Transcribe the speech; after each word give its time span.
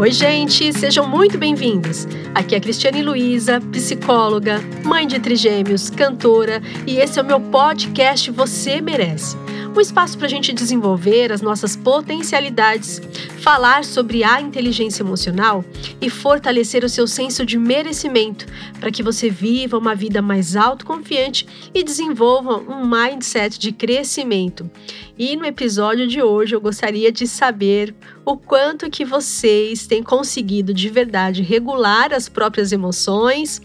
Oi, 0.00 0.12
gente, 0.12 0.72
sejam 0.72 1.06
muito 1.06 1.36
bem-vindos. 1.36 2.08
Aqui 2.34 2.54
é 2.54 2.60
Cristiane 2.60 3.02
Luiza, 3.02 3.60
psicóloga, 3.60 4.58
mãe 4.82 5.06
de 5.06 5.20
trigêmeos, 5.20 5.90
cantora, 5.90 6.62
e 6.86 6.96
esse 6.96 7.18
é 7.18 7.22
o 7.22 7.26
meu 7.26 7.38
podcast 7.38 8.30
Você 8.30 8.80
Merece 8.80 9.36
um 9.76 9.80
espaço 9.80 10.18
para 10.18 10.26
a 10.26 10.30
gente 10.30 10.52
desenvolver 10.52 11.32
as 11.32 11.40
nossas 11.40 11.76
potencialidades, 11.76 13.00
falar 13.38 13.84
sobre 13.84 14.24
a 14.24 14.40
inteligência 14.40 15.02
emocional 15.02 15.64
e 16.00 16.10
fortalecer 16.10 16.84
o 16.84 16.88
seu 16.88 17.06
senso 17.06 17.46
de 17.46 17.56
merecimento 17.56 18.46
para 18.80 18.90
que 18.90 19.02
você 19.02 19.30
viva 19.30 19.78
uma 19.78 19.94
vida 19.94 20.20
mais 20.20 20.56
autoconfiante 20.56 21.46
e 21.72 21.84
desenvolva 21.84 22.56
um 22.58 22.84
mindset 22.84 23.58
de 23.58 23.70
crescimento. 23.70 24.68
E 25.16 25.36
no 25.36 25.46
episódio 25.46 26.06
de 26.06 26.20
hoje 26.20 26.54
eu 26.54 26.60
gostaria 26.60 27.12
de 27.12 27.26
saber 27.26 27.94
o 28.24 28.36
quanto 28.36 28.90
que 28.90 29.04
vocês 29.04 29.86
têm 29.86 30.02
conseguido 30.02 30.74
de 30.74 30.88
verdade 30.88 31.42
regular 31.42 32.12
as 32.12 32.28
próprias 32.28 32.72
emoções, 32.72 33.62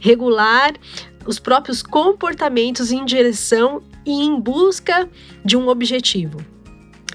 regular 0.00 0.72
os 1.26 1.38
próprios 1.38 1.82
comportamentos 1.82 2.90
em 2.90 3.04
direção 3.04 3.82
e 4.04 4.12
em 4.12 4.38
busca 4.38 5.08
de 5.44 5.56
um 5.56 5.68
objetivo. 5.68 6.38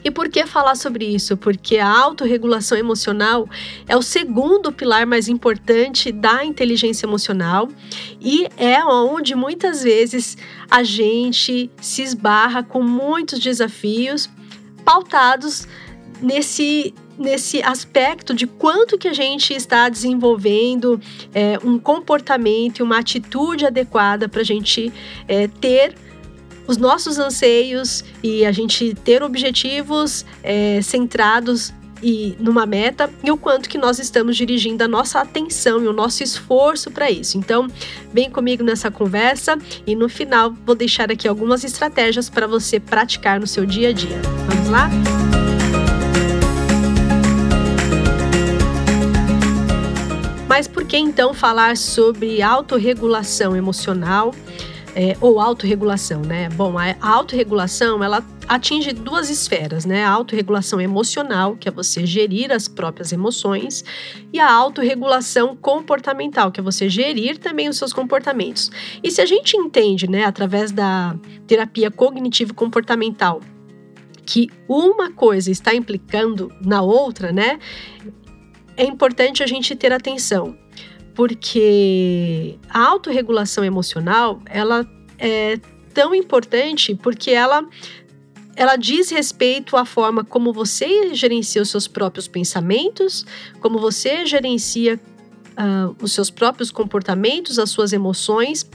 E 0.03 0.11
por 0.11 0.29
que 0.29 0.45
falar 0.45 0.75
sobre 0.75 1.05
isso? 1.05 1.35
Porque 1.35 1.77
a 1.79 1.89
autorregulação 1.89 2.77
emocional 2.77 3.49
é 3.89 3.97
o 3.97 4.01
segundo 4.01 4.71
pilar 4.71 5.05
mais 5.05 5.27
importante 5.27 6.13
da 6.13 6.45
inteligência 6.45 7.05
emocional 7.05 7.67
e 8.21 8.47
é 8.55 8.81
onde 8.85 9.35
muitas 9.35 9.83
vezes 9.83 10.37
a 10.71 10.81
gente 10.81 11.69
se 11.81 12.03
esbarra 12.03 12.63
com 12.63 12.81
muitos 12.81 13.39
desafios 13.39 14.29
pautados 14.85 15.67
nesse 16.21 16.93
nesse 17.17 17.63
aspecto 17.63 18.31
de 18.31 18.45
quanto 18.45 18.95
que 18.95 19.07
a 19.07 19.13
gente 19.13 19.51
está 19.51 19.89
desenvolvendo 19.89 21.01
é, 21.33 21.57
um 21.63 21.79
comportamento 21.79 22.77
e 22.77 22.83
uma 22.83 22.99
atitude 22.99 23.65
adequada 23.65 24.29
para 24.29 24.41
a 24.41 24.45
gente 24.45 24.93
é, 25.27 25.47
ter 25.47 25.95
os 26.67 26.77
nossos 26.77 27.17
anseios 27.17 28.03
e 28.21 28.45
a 28.45 28.51
gente 28.51 28.93
ter 28.93 29.23
objetivos 29.23 30.25
é, 30.43 30.81
centrados 30.81 31.73
e 32.03 32.35
numa 32.39 32.65
meta 32.65 33.09
e 33.23 33.31
o 33.31 33.37
quanto 33.37 33.67
que 33.67 33.77
nós 33.77 33.99
estamos 33.99 34.35
dirigindo 34.35 34.83
a 34.83 34.87
nossa 34.87 35.19
atenção 35.19 35.83
e 35.83 35.87
o 35.87 35.93
nosso 35.93 36.21
esforço 36.21 36.91
para 36.91 37.09
isso. 37.09 37.37
Então, 37.37 37.67
vem 38.13 38.29
comigo 38.29 38.63
nessa 38.63 38.91
conversa 38.91 39.57
e 39.85 39.95
no 39.95 40.07
final 40.07 40.53
vou 40.65 40.75
deixar 40.75 41.11
aqui 41.11 41.27
algumas 41.27 41.63
estratégias 41.63 42.29
para 42.29 42.45
você 42.45 42.79
praticar 42.79 43.39
no 43.39 43.47
seu 43.47 43.65
dia 43.65 43.89
a 43.89 43.93
dia. 43.93 44.19
Vamos 44.47 44.69
lá? 44.69 44.89
Mas 50.47 50.67
por 50.67 50.85
que 50.85 50.97
então 50.97 51.33
falar 51.33 51.77
sobre 51.77 52.41
autorregulação 52.41 53.55
emocional? 53.55 54.33
É, 54.97 55.15
ou 55.21 55.39
autorregulação, 55.39 56.21
né? 56.21 56.49
Bom, 56.49 56.75
a 56.75 56.95
autorregulação, 57.07 58.03
ela 58.03 58.25
atinge 58.47 58.91
duas 58.93 59.29
esferas, 59.29 59.85
né? 59.85 60.03
A 60.03 60.09
autorregulação 60.09 60.81
emocional, 60.81 61.55
que 61.55 61.69
é 61.69 61.71
você 61.71 62.03
gerir 62.03 62.51
as 62.51 62.67
próprias 62.67 63.11
emoções, 63.11 63.85
e 64.33 64.39
a 64.39 64.51
autorregulação 64.51 65.55
comportamental, 65.55 66.51
que 66.51 66.59
é 66.59 66.63
você 66.63 66.89
gerir 66.89 67.37
também 67.37 67.69
os 67.69 67.77
seus 67.77 67.93
comportamentos. 67.93 68.71
E 69.03 69.11
se 69.11 69.21
a 69.21 69.25
gente 69.27 69.55
entende, 69.55 70.09
né, 70.09 70.25
através 70.25 70.71
da 70.71 71.15
terapia 71.45 71.91
cognitivo-comportamental, 71.91 73.41
que 74.25 74.49
uma 74.67 75.11
coisa 75.11 75.51
está 75.51 75.75
implicando 75.75 76.51
na 76.59 76.81
outra, 76.81 77.31
né? 77.31 77.59
É 78.75 78.83
importante 78.83 79.43
a 79.43 79.47
gente 79.47 79.75
ter 79.75 79.93
atenção 79.93 80.57
porque 81.17 82.59
a 82.69 82.89
autorregulação 82.89 83.65
emocional, 83.65 84.39
ela 84.45 84.87
é 85.17 85.59
tão 85.91 86.13
importante 86.13 86.93
porque 86.93 87.31
ela 87.31 87.67
ela 88.55 88.75
diz 88.75 89.09
respeito 89.09 89.75
à 89.75 89.83
forma 89.83 90.23
como 90.23 90.53
você 90.53 91.15
gerencia 91.15 91.59
os 91.59 91.69
seus 91.69 91.87
próprios 91.87 92.27
pensamentos, 92.27 93.25
como 93.59 93.79
você 93.79 94.27
gerencia 94.27 94.99
uh, 95.53 95.95
os 95.99 96.11
seus 96.11 96.29
próprios 96.29 96.69
comportamentos, 96.69 97.57
as 97.57 97.71
suas 97.71 97.93
emoções, 97.93 98.69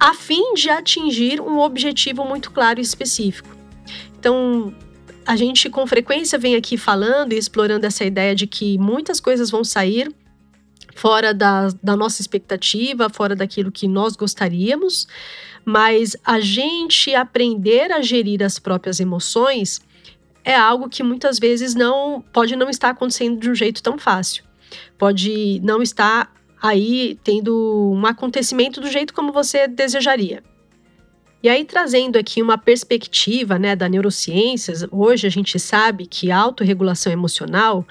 a 0.00 0.14
fim 0.14 0.54
de 0.54 0.68
atingir 0.68 1.40
um 1.40 1.60
objetivo 1.60 2.24
muito 2.24 2.50
claro 2.50 2.80
e 2.80 2.82
específico. 2.82 3.56
Então, 4.18 4.74
a 5.24 5.36
gente 5.36 5.70
com 5.70 5.86
frequência 5.86 6.38
vem 6.40 6.56
aqui 6.56 6.76
falando 6.76 7.34
e 7.34 7.38
explorando 7.38 7.86
essa 7.86 8.04
ideia 8.04 8.34
de 8.34 8.48
que 8.48 8.76
muitas 8.78 9.20
coisas 9.20 9.48
vão 9.48 9.62
sair 9.62 10.12
fora 10.98 11.32
da, 11.32 11.68
da 11.80 11.96
nossa 11.96 12.20
expectativa, 12.20 13.08
fora 13.08 13.36
daquilo 13.36 13.70
que 13.70 13.86
nós 13.86 14.16
gostaríamos, 14.16 15.06
mas 15.64 16.16
a 16.24 16.40
gente 16.40 17.14
aprender 17.14 17.92
a 17.92 18.02
gerir 18.02 18.42
as 18.42 18.58
próprias 18.58 18.98
emoções 18.98 19.80
é 20.44 20.56
algo 20.56 20.88
que 20.88 21.04
muitas 21.04 21.38
vezes 21.38 21.74
não 21.76 22.20
pode 22.32 22.56
não 22.56 22.68
estar 22.68 22.90
acontecendo 22.90 23.38
de 23.38 23.48
um 23.48 23.54
jeito 23.54 23.80
tão 23.80 23.96
fácil. 23.96 24.42
Pode 24.98 25.60
não 25.62 25.80
estar 25.82 26.32
aí 26.60 27.16
tendo 27.22 27.92
um 27.94 28.04
acontecimento 28.04 28.80
do 28.80 28.90
jeito 28.90 29.14
como 29.14 29.32
você 29.32 29.68
desejaria. 29.68 30.42
E 31.40 31.48
aí, 31.48 31.64
trazendo 31.64 32.18
aqui 32.18 32.42
uma 32.42 32.58
perspectiva 32.58 33.58
né, 33.58 33.76
da 33.76 33.88
neurociências, 33.88 34.84
hoje 34.90 35.26
a 35.26 35.30
gente 35.30 35.58
sabe 35.58 36.06
que 36.06 36.32
a 36.32 36.38
autorregulação 36.38 37.12
emocional 37.12 37.86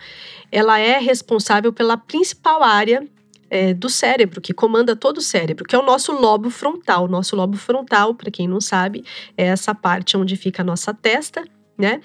ela 0.51 0.79
é 0.79 0.97
responsável 0.99 1.71
pela 1.71 1.95
principal 1.95 2.61
área 2.61 3.07
é, 3.49 3.73
do 3.73 3.89
cérebro, 3.89 4.41
que 4.41 4.53
comanda 4.53 4.95
todo 4.95 5.17
o 5.17 5.21
cérebro, 5.21 5.63
que 5.63 5.75
é 5.75 5.79
o 5.79 5.85
nosso 5.85 6.11
lobo 6.11 6.49
frontal. 6.49 7.05
O 7.05 7.07
nosso 7.07 7.35
lobo 7.35 7.55
frontal, 7.57 8.13
para 8.13 8.29
quem 8.29 8.47
não 8.47 8.59
sabe, 8.59 9.05
é 9.37 9.45
essa 9.45 9.73
parte 9.73 10.17
onde 10.17 10.35
fica 10.35 10.61
a 10.61 10.65
nossa 10.65 10.93
testa, 10.93 11.45
né? 11.77 12.01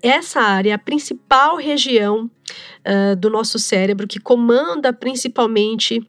Essa 0.00 0.40
área 0.40 0.70
é 0.70 0.72
a 0.72 0.78
principal 0.78 1.56
região 1.56 2.30
uh, 2.86 3.16
do 3.16 3.28
nosso 3.28 3.58
cérebro 3.58 4.06
que 4.06 4.20
comanda 4.20 4.92
principalmente 4.92 6.00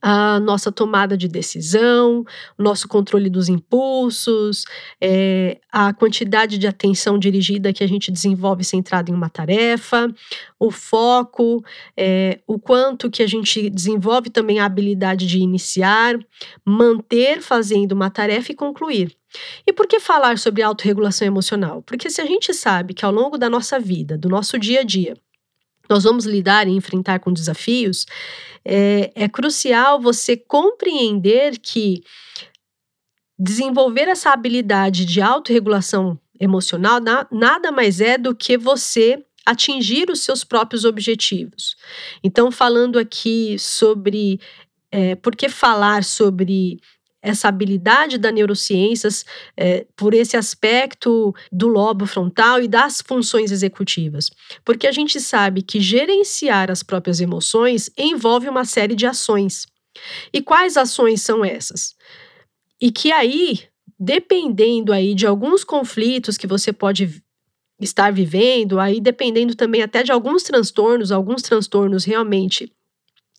a 0.00 0.38
nossa 0.40 0.70
tomada 0.70 1.16
de 1.16 1.28
decisão, 1.28 2.24
o 2.58 2.62
nosso 2.62 2.88
controle 2.88 3.28
dos 3.28 3.48
impulsos, 3.48 4.64
é, 5.00 5.58
a 5.70 5.92
quantidade 5.92 6.58
de 6.58 6.66
atenção 6.66 7.18
dirigida 7.18 7.72
que 7.72 7.82
a 7.82 7.86
gente 7.86 8.10
desenvolve 8.10 8.64
centrada 8.64 9.10
em 9.10 9.14
uma 9.14 9.28
tarefa, 9.28 10.12
o 10.58 10.70
foco, 10.70 11.64
é, 11.96 12.40
o 12.46 12.58
quanto 12.58 13.10
que 13.10 13.22
a 13.22 13.26
gente 13.26 13.68
desenvolve 13.70 14.30
também 14.30 14.58
a 14.58 14.64
habilidade 14.64 15.26
de 15.26 15.38
iniciar, 15.38 16.18
manter 16.64 17.40
fazendo 17.42 17.92
uma 17.92 18.10
tarefa 18.10 18.52
e 18.52 18.54
concluir. 18.54 19.16
E 19.66 19.72
por 19.72 19.86
que 19.86 20.00
falar 20.00 20.38
sobre 20.38 20.62
autorregulação 20.62 21.26
emocional? 21.26 21.82
Porque 21.82 22.08
se 22.08 22.20
a 22.20 22.26
gente 22.26 22.54
sabe 22.54 22.94
que 22.94 23.04
ao 23.04 23.12
longo 23.12 23.36
da 23.36 23.50
nossa 23.50 23.78
vida, 23.78 24.16
do 24.16 24.28
nosso 24.28 24.58
dia 24.58 24.80
a 24.80 24.84
dia, 24.84 25.16
nós 25.88 26.04
vamos 26.04 26.24
lidar 26.24 26.66
e 26.66 26.72
enfrentar 26.72 27.20
com 27.20 27.32
desafios, 27.32 28.06
é, 28.64 29.12
é 29.14 29.28
crucial 29.28 30.00
você 30.00 30.36
compreender 30.36 31.58
que 31.58 32.02
desenvolver 33.38 34.08
essa 34.08 34.30
habilidade 34.30 35.04
de 35.04 35.20
autorregulação 35.20 36.18
emocional 36.40 37.00
na, 37.00 37.26
nada 37.30 37.70
mais 37.70 38.00
é 38.00 38.16
do 38.16 38.34
que 38.34 38.56
você 38.56 39.22
atingir 39.44 40.10
os 40.10 40.20
seus 40.20 40.42
próprios 40.42 40.84
objetivos. 40.84 41.76
Então, 42.22 42.50
falando 42.50 42.98
aqui 42.98 43.56
sobre 43.58 44.40
é, 44.90 45.14
por 45.14 45.36
que 45.36 45.48
falar 45.48 46.02
sobre 46.02 46.80
essa 47.26 47.48
habilidade 47.48 48.18
da 48.18 48.30
neurociências 48.30 49.24
é, 49.56 49.84
por 49.96 50.14
esse 50.14 50.36
aspecto 50.36 51.34
do 51.50 51.66
lobo 51.66 52.06
frontal 52.06 52.62
e 52.62 52.68
das 52.68 53.00
funções 53.00 53.50
executivas. 53.50 54.30
Porque 54.64 54.86
a 54.86 54.92
gente 54.92 55.20
sabe 55.20 55.60
que 55.60 55.80
gerenciar 55.80 56.70
as 56.70 56.84
próprias 56.84 57.20
emoções 57.20 57.90
envolve 57.98 58.48
uma 58.48 58.64
série 58.64 58.94
de 58.94 59.06
ações. 59.06 59.66
E 60.32 60.40
quais 60.40 60.76
ações 60.76 61.20
são 61.20 61.44
essas? 61.44 61.96
E 62.80 62.92
que 62.92 63.10
aí, 63.10 63.64
dependendo 63.98 64.92
aí 64.92 65.12
de 65.12 65.26
alguns 65.26 65.64
conflitos 65.64 66.38
que 66.38 66.46
você 66.46 66.72
pode 66.72 67.20
estar 67.80 68.12
vivendo, 68.12 68.78
aí 68.78 69.00
dependendo 69.00 69.56
também 69.56 69.82
até 69.82 70.04
de 70.04 70.12
alguns 70.12 70.44
transtornos, 70.44 71.10
alguns 71.10 71.42
transtornos 71.42 72.04
realmente 72.04 72.72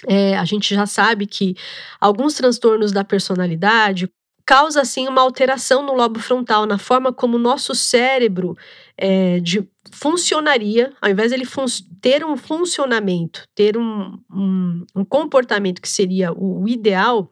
é, 0.05 0.37
a 0.37 0.45
gente 0.45 0.75
já 0.75 0.85
sabe 0.85 1.25
que 1.25 1.55
alguns 1.99 2.35
transtornos 2.35 2.91
da 2.91 3.03
personalidade 3.03 4.09
causa 4.45 4.81
assim 4.81 5.07
uma 5.07 5.21
alteração 5.21 5.83
no 5.83 5.93
lobo 5.93 6.19
frontal, 6.19 6.65
na 6.65 6.77
forma 6.77 7.11
como 7.11 7.35
o 7.35 7.39
nosso 7.39 7.75
cérebro 7.75 8.55
é, 8.97 9.39
de, 9.39 9.67
funcionaria, 9.91 10.93
ao 11.01 11.09
invés 11.09 11.29
de 11.31 11.35
ele 11.35 11.45
fun 11.45 11.65
ter 11.99 12.23
um 12.23 12.37
funcionamento, 12.37 13.43
ter 13.53 13.77
um, 13.77 14.17
um, 14.31 14.85
um, 14.95 15.03
comportamento 15.03 15.81
que 15.81 15.89
seria 15.89 16.31
o, 16.31 16.63
o 16.63 16.69
ideal, 16.69 17.29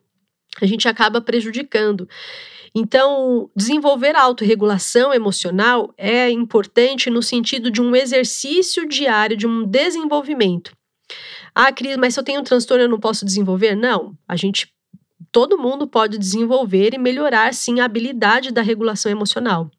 a 0.62 0.66
gente 0.66 0.88
acaba 0.90 1.22
prejudicando. 1.22 2.08
Então, 2.74 3.50
desenvolver 3.56 4.16
a 4.18 4.22
autorregulação 4.22 5.14
emocional 5.14 5.94
é 5.98 6.30
importante 6.30 7.10
no 7.10 7.22
sentido 7.22 7.72
de 7.72 7.82
um 7.82 7.96
exercício 7.96 8.86
diário, 8.86 9.38
de 9.38 9.48
um 9.48 9.66
desenvolvimento. 9.66 10.74
Ah, 11.56 11.72
Cris, 11.72 11.96
mas 11.96 12.14
se 12.14 12.20
eu 12.20 12.24
tenho 12.24 12.42
um 12.42 12.44
transtorno 12.44 12.84
eu 12.84 12.90
não 12.90 13.00
posso 13.00 13.26
desenvolver? 13.26 13.76
Não, 13.76 14.14
a 14.28 14.36
gente, 14.36 14.68
todo 15.32 15.58
mundo 15.58 15.88
pode 15.88 16.18
desenvolver 16.18 16.94
e 16.94 16.98
melhorar 16.98 17.54
sim 17.54 17.80
a 17.80 17.86
habilidade 17.86 18.52
da 18.52 18.62
regulação 18.62 19.10
emocional. 19.10 19.72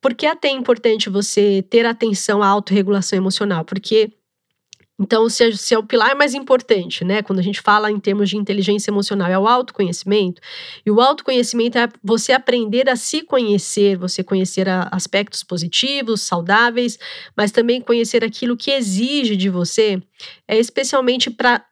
Por 0.00 0.14
que 0.14 0.26
é 0.26 0.30
até 0.30 0.50
importante 0.50 1.08
você 1.08 1.62
ter 1.62 1.86
atenção 1.86 2.42
à 2.42 2.46
autorregulação 2.46 3.16
emocional? 3.16 3.64
Porque 3.64 4.12
então, 4.98 5.28
se 5.28 5.44
é, 5.44 5.52
se 5.52 5.74
é, 5.74 5.78
o 5.78 5.82
pilar 5.82 6.16
mais 6.16 6.34
importante, 6.34 7.04
né? 7.04 7.22
Quando 7.22 7.38
a 7.38 7.42
gente 7.42 7.60
fala 7.60 7.90
em 7.90 8.00
termos 8.00 8.28
de 8.28 8.36
inteligência 8.36 8.90
emocional, 8.90 9.30
é 9.30 9.38
o 9.38 9.46
autoconhecimento. 9.46 10.42
E 10.84 10.90
o 10.90 11.00
autoconhecimento 11.00 11.78
é 11.78 11.88
você 12.02 12.32
aprender 12.32 12.88
a 12.88 12.96
se 12.96 13.22
conhecer, 13.22 13.96
você 13.96 14.24
conhecer 14.24 14.68
a, 14.68 14.88
aspectos 14.90 15.44
positivos, 15.44 16.22
saudáveis, 16.22 16.98
mas 17.36 17.52
também 17.52 17.80
conhecer 17.80 18.24
aquilo 18.24 18.56
que 18.56 18.72
exige 18.72 19.36
de 19.36 19.48
você, 19.48 20.02
é 20.48 20.58
especialmente 20.58 21.30
para 21.30 21.64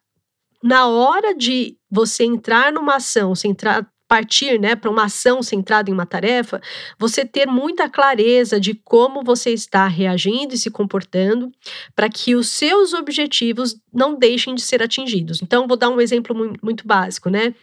na 0.63 0.87
hora 0.87 1.35
de 1.35 1.77
você 1.89 2.23
entrar 2.23 2.71
numa 2.73 2.95
ação, 2.95 3.35
você 3.35 3.47
entrar, 3.47 3.87
partir 4.07 4.59
né, 4.59 4.75
para 4.75 4.89
uma 4.89 5.05
ação 5.05 5.43
centrada 5.43 5.89
em 5.89 5.93
uma 5.93 6.05
tarefa, 6.05 6.61
você 6.97 7.25
ter 7.25 7.45
muita 7.45 7.89
clareza 7.89 8.59
de 8.59 8.73
como 8.73 9.23
você 9.23 9.51
está 9.51 9.87
reagindo 9.87 10.53
e 10.53 10.57
se 10.57 10.71
comportando 10.71 11.51
para 11.95 12.09
que 12.09 12.35
os 12.35 12.47
seus 12.47 12.93
objetivos 12.93 13.75
não 13.93 14.17
deixem 14.17 14.55
de 14.55 14.61
ser 14.61 14.81
atingidos. 14.81 15.41
Então, 15.41 15.67
vou 15.67 15.77
dar 15.77 15.89
um 15.89 15.99
exemplo 15.99 16.35
muito 16.61 16.87
básico, 16.87 17.29
né? 17.29 17.53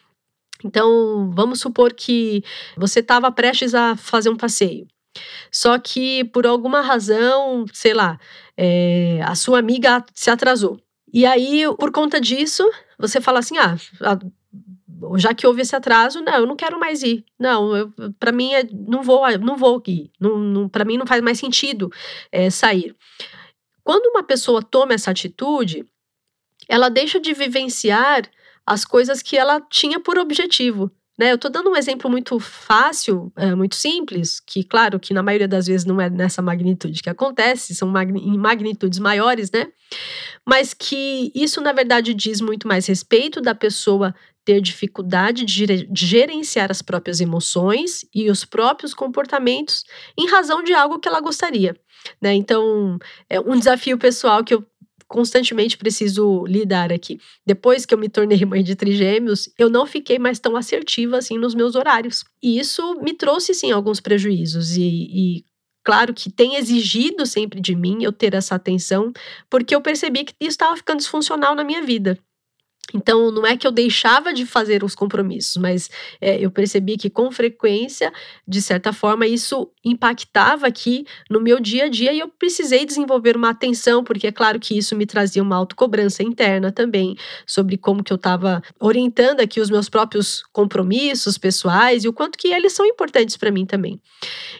Então, 0.63 1.31
vamos 1.35 1.61
supor 1.61 1.93
que 1.93 2.43
você 2.77 3.01
estava 3.01 3.31
prestes 3.33 3.75
a 3.75 3.97
fazer 3.97 4.31
um 4.31 4.37
passeio. 4.37 4.87
Só 5.51 5.79
que, 5.79 6.25
por 6.25 6.47
alguma 6.47 6.81
razão, 6.81 7.65
sei 7.73 7.95
lá, 7.95 8.19
é, 8.57 9.21
a 9.23 9.35
sua 9.35 9.59
amiga 9.59 10.05
se 10.15 10.31
atrasou. 10.31 10.81
E 11.13 11.25
aí, 11.25 11.63
por 11.79 11.93
conta 11.93 12.21
disso, 12.21 12.69
você 12.99 13.21
fala 13.21 13.39
assim: 13.39 13.57
ah, 13.59 13.77
já 15.17 15.35
que 15.35 15.47
houve 15.47 15.63
esse 15.63 15.75
atraso, 15.75 16.21
não, 16.21 16.35
eu 16.35 16.47
não 16.47 16.57
quero 16.57 16.79
mais 16.79 17.03
ir. 17.03 17.25
Não, 17.39 17.93
para 18.19 18.33
mim 18.33 18.53
é, 18.53 18.65
não 18.73 19.03
vou, 19.03 19.23
não 19.39 19.57
vou 19.57 19.83
ir. 19.87 20.11
Não, 20.21 20.39
não 20.39 20.69
para 20.69 20.85
mim 20.85 20.97
não 20.97 21.07
faz 21.07 21.23
mais 21.23 21.39
sentido 21.39 21.91
é, 22.31 22.51
sair. 22.51 22.95
Quando 23.83 24.07
uma 24.07 24.23
pessoa 24.23 24.63
toma 24.63 24.95
essa 24.95 25.11
atitude, 25.11 25.87
ela 26.69 26.89
deixa 26.89 27.21
de 27.21 27.33
vivenciar 27.33 28.23
as 28.67 28.85
coisas 28.85 29.23
que 29.23 29.37
ela 29.37 29.61
tinha 29.61 30.01
por 30.01 30.19
objetivo. 30.19 30.91
Né? 31.19 31.31
Eu 31.31 31.37
estou 31.37 31.51
dando 31.51 31.71
um 31.71 31.77
exemplo 31.77 32.11
muito 32.11 32.41
fácil, 32.41 33.33
é, 33.37 33.55
muito 33.55 33.77
simples, 33.77 34.41
que, 34.41 34.65
claro, 34.65 34.99
que 34.99 35.15
na 35.15 35.23
maioria 35.23 35.47
das 35.47 35.67
vezes 35.67 35.87
não 35.87 36.01
é 36.01 36.11
nessa 36.11 36.43
magnitude 36.43 37.03
que 37.03 37.11
acontece, 37.11 37.75
são 37.75 37.93
em 38.17 38.37
magnitudes 38.37 38.99
maiores, 38.99 39.51
né? 39.51 39.69
Mas 40.45 40.75
que 40.75 41.31
isso, 41.33 41.61
na 41.61 41.73
verdade, 41.73 42.13
diz 42.15 42.41
muito 42.41 42.67
mais 42.67 42.87
respeito 42.87 43.41
da 43.41 43.55
pessoa 43.55 44.13
ter 44.45 44.61
dificuldade 44.61 45.45
de 45.45 45.89
gerenciar 45.95 46.71
as 46.71 46.83
próprias 46.83 47.21
emoções 47.21 48.05
e 48.15 48.31
os 48.31 48.45
próprios 48.45 48.93
comportamentos 48.93 49.85
em 50.19 50.29
razão 50.29 50.63
de 50.63 50.75
algo 50.75 50.99
que 50.99 51.09
ela 51.09 51.21
gostaria. 51.21 51.75
Né? 52.21 52.35
Então, 52.35 52.99
é 53.29 53.41
um 53.41 53.59
desafio 53.59 53.97
pessoal 53.97 54.45
que 54.45 54.55
eu 54.55 54.65
constantemente 55.07 55.77
preciso 55.77 56.45
lidar 56.47 56.93
aqui. 56.93 57.21
Depois 57.47 57.87
que 57.87 57.95
eu 57.95 57.99
me 57.99 58.09
tornei 58.09 58.45
mãe 58.45 58.63
de 58.63 58.75
trigêmeos, 58.75 59.49
eu 59.59 59.71
não 59.71 59.87
fiquei 59.87 60.19
mais 60.19 60.39
tão 60.39 60.57
assertiva 60.57 61.19
assim 61.19 61.39
nos 61.39 61.55
meus 61.55 61.75
horários. 61.75 62.25
E 62.43 62.59
isso 62.59 62.95
me 63.01 63.15
trouxe 63.15 63.55
sim 63.55 63.71
alguns 63.71 64.01
prejuízos 64.01 64.77
e, 64.77 64.83
e 64.83 65.45
claro 65.85 66.13
que 66.13 66.31
tem 66.31 66.57
exigido 66.57 67.27
sempre 67.27 67.61
de 67.61 67.75
mim 67.75 68.03
eu 68.03 68.13
ter 68.13 68.35
essa 68.35 68.55
atenção, 68.55 69.13
porque 69.49 69.75
eu 69.75 69.81
percebi 69.81 70.25
que 70.25 70.35
isso 70.41 70.51
estava 70.51 70.77
ficando 70.77 70.99
disfuncional 70.99 71.55
na 71.55 71.65
minha 71.65 71.83
vida. 71.83 72.19
Então, 72.93 73.31
não 73.31 73.47
é 73.47 73.57
que 73.57 73.67
eu 73.67 73.73
deixava 73.73 74.33
de 74.33 74.45
fazer 74.45 74.85
os 74.85 74.95
compromissos, 74.95 75.57
mas 75.57 75.89
é, 76.21 76.39
eu 76.39 76.51
percebi 76.51 76.97
que 76.97 77.09
com 77.09 77.31
frequência, 77.31 78.13
de 78.47 78.61
certa 78.61 78.93
forma, 78.93 79.27
isso 79.27 79.71
impactava 79.85 80.67
aqui 80.67 81.07
no 81.31 81.41
meu 81.41 81.61
dia 81.61 81.85
a 81.85 81.89
dia 81.89 82.13
e 82.13 82.19
eu 82.19 82.29
precisei 82.29 82.85
desenvolver 82.85 83.37
uma 83.37 83.51
atenção, 83.51 84.05
porque 84.05 84.27
é 84.27 84.33
claro 84.33 84.61
que 84.61 84.77
isso 84.77 84.95
me 84.95 85.07
trazia 85.07 85.43
uma 85.43 85.57
autocobrança 85.57 86.23
interna 86.23 86.71
também 86.71 87.17
sobre 87.47 87.77
como 87.77 88.03
que 88.03 88.13
eu 88.13 88.17
estava 88.17 88.63
orientando 88.79 89.41
aqui 89.41 89.61
os 89.61 89.71
meus 89.71 89.89
próprios 89.89 90.43
compromissos 90.53 91.39
pessoais 91.39 92.05
e 92.05 92.09
o 92.09 92.13
quanto 92.13 92.39
que 92.39 92.49
eles 92.49 92.73
são 92.73 92.85
importantes 92.87 93.37
para 93.37 93.51
mim 93.51 93.65
também. 93.65 94.01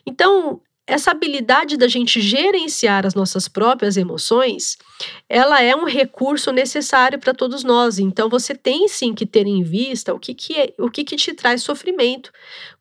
Então, 0.07 0.61
essa 0.87 1.11
habilidade 1.11 1.77
da 1.77 1.89
gente 1.89 2.21
gerenciar 2.21 3.07
as 3.07 3.15
nossas 3.15 3.49
próprias 3.49 3.97
emoções, 3.97 4.77
ela 5.29 5.63
é 5.63 5.75
um 5.75 5.85
recurso 5.85 6.53
necessário 6.53 7.19
para 7.19 7.33
todos 7.33 7.65
nós. 7.65 7.99
Então 7.99 8.29
você 8.29 8.55
tem 8.55 8.87
sim 8.87 9.15
que 9.15 9.25
ter 9.25 9.47
em 9.47 9.63
vista 9.63 10.13
o 10.13 10.19
que, 10.19 10.35
que 10.35 10.59
é, 10.59 10.75
o 10.79 10.91
que, 10.91 11.03
que 11.03 11.17
te 11.17 11.33
traz 11.33 11.63
sofrimento, 11.63 12.31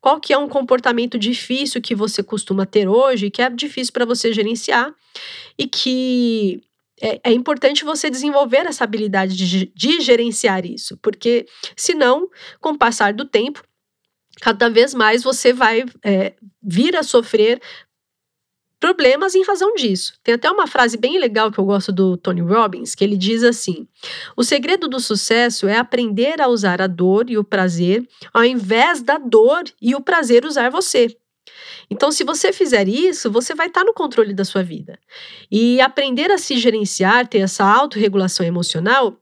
qual 0.00 0.20
que 0.20 0.32
é 0.34 0.38
um 0.38 0.48
comportamento 0.48 1.18
difícil 1.18 1.80
que 1.80 1.94
você 1.94 2.22
costuma 2.22 2.66
ter 2.66 2.88
hoje, 2.88 3.30
que 3.30 3.40
é 3.40 3.48
difícil 3.48 3.92
para 3.92 4.04
você 4.04 4.32
gerenciar 4.32 4.92
e 5.58 5.66
que 5.66 6.62
é, 7.00 7.20
é, 7.24 7.32
importante 7.32 7.84
você 7.84 8.10
desenvolver 8.10 8.66
essa 8.66 8.84
habilidade 8.84 9.34
de, 9.34 9.72
de 9.74 10.00
gerenciar 10.00 10.64
isso, 10.66 10.96
porque 10.98 11.46
senão, 11.76 12.28
com 12.60 12.70
o 12.70 12.78
passar 12.78 13.12
do 13.12 13.24
tempo, 13.24 13.62
cada 14.40 14.68
vez 14.68 14.94
mais 14.94 15.22
você 15.22 15.52
vai 15.52 15.84
é, 16.04 16.34
vir 16.62 16.96
a 16.96 17.02
sofrer 17.02 17.60
problemas 18.84 19.34
em 19.34 19.42
razão 19.42 19.74
disso. 19.74 20.12
Tem 20.22 20.34
até 20.34 20.50
uma 20.50 20.66
frase 20.66 20.98
bem 20.98 21.18
legal 21.18 21.50
que 21.50 21.58
eu 21.58 21.64
gosto 21.64 21.90
do 21.90 22.18
Tony 22.18 22.42
Robbins, 22.42 22.94
que 22.94 23.02
ele 23.02 23.16
diz 23.16 23.42
assim: 23.42 23.88
O 24.36 24.44
segredo 24.44 24.86
do 24.88 25.00
sucesso 25.00 25.66
é 25.66 25.78
aprender 25.78 26.38
a 26.38 26.48
usar 26.48 26.82
a 26.82 26.86
dor 26.86 27.30
e 27.30 27.38
o 27.38 27.42
prazer, 27.42 28.06
ao 28.30 28.44
invés 28.44 29.00
da 29.00 29.16
dor 29.16 29.64
e 29.80 29.94
o 29.94 30.02
prazer 30.02 30.44
usar 30.44 30.68
você. 30.68 31.16
Então, 31.90 32.12
se 32.12 32.24
você 32.24 32.52
fizer 32.52 32.86
isso, 32.86 33.30
você 33.30 33.54
vai 33.54 33.68
estar 33.68 33.84
no 33.84 33.94
controle 33.94 34.34
da 34.34 34.44
sua 34.44 34.62
vida. 34.62 34.98
E 35.50 35.80
aprender 35.80 36.30
a 36.30 36.36
se 36.36 36.58
gerenciar, 36.58 37.26
ter 37.26 37.38
essa 37.38 37.64
autorregulação 37.64 38.44
emocional, 38.44 39.18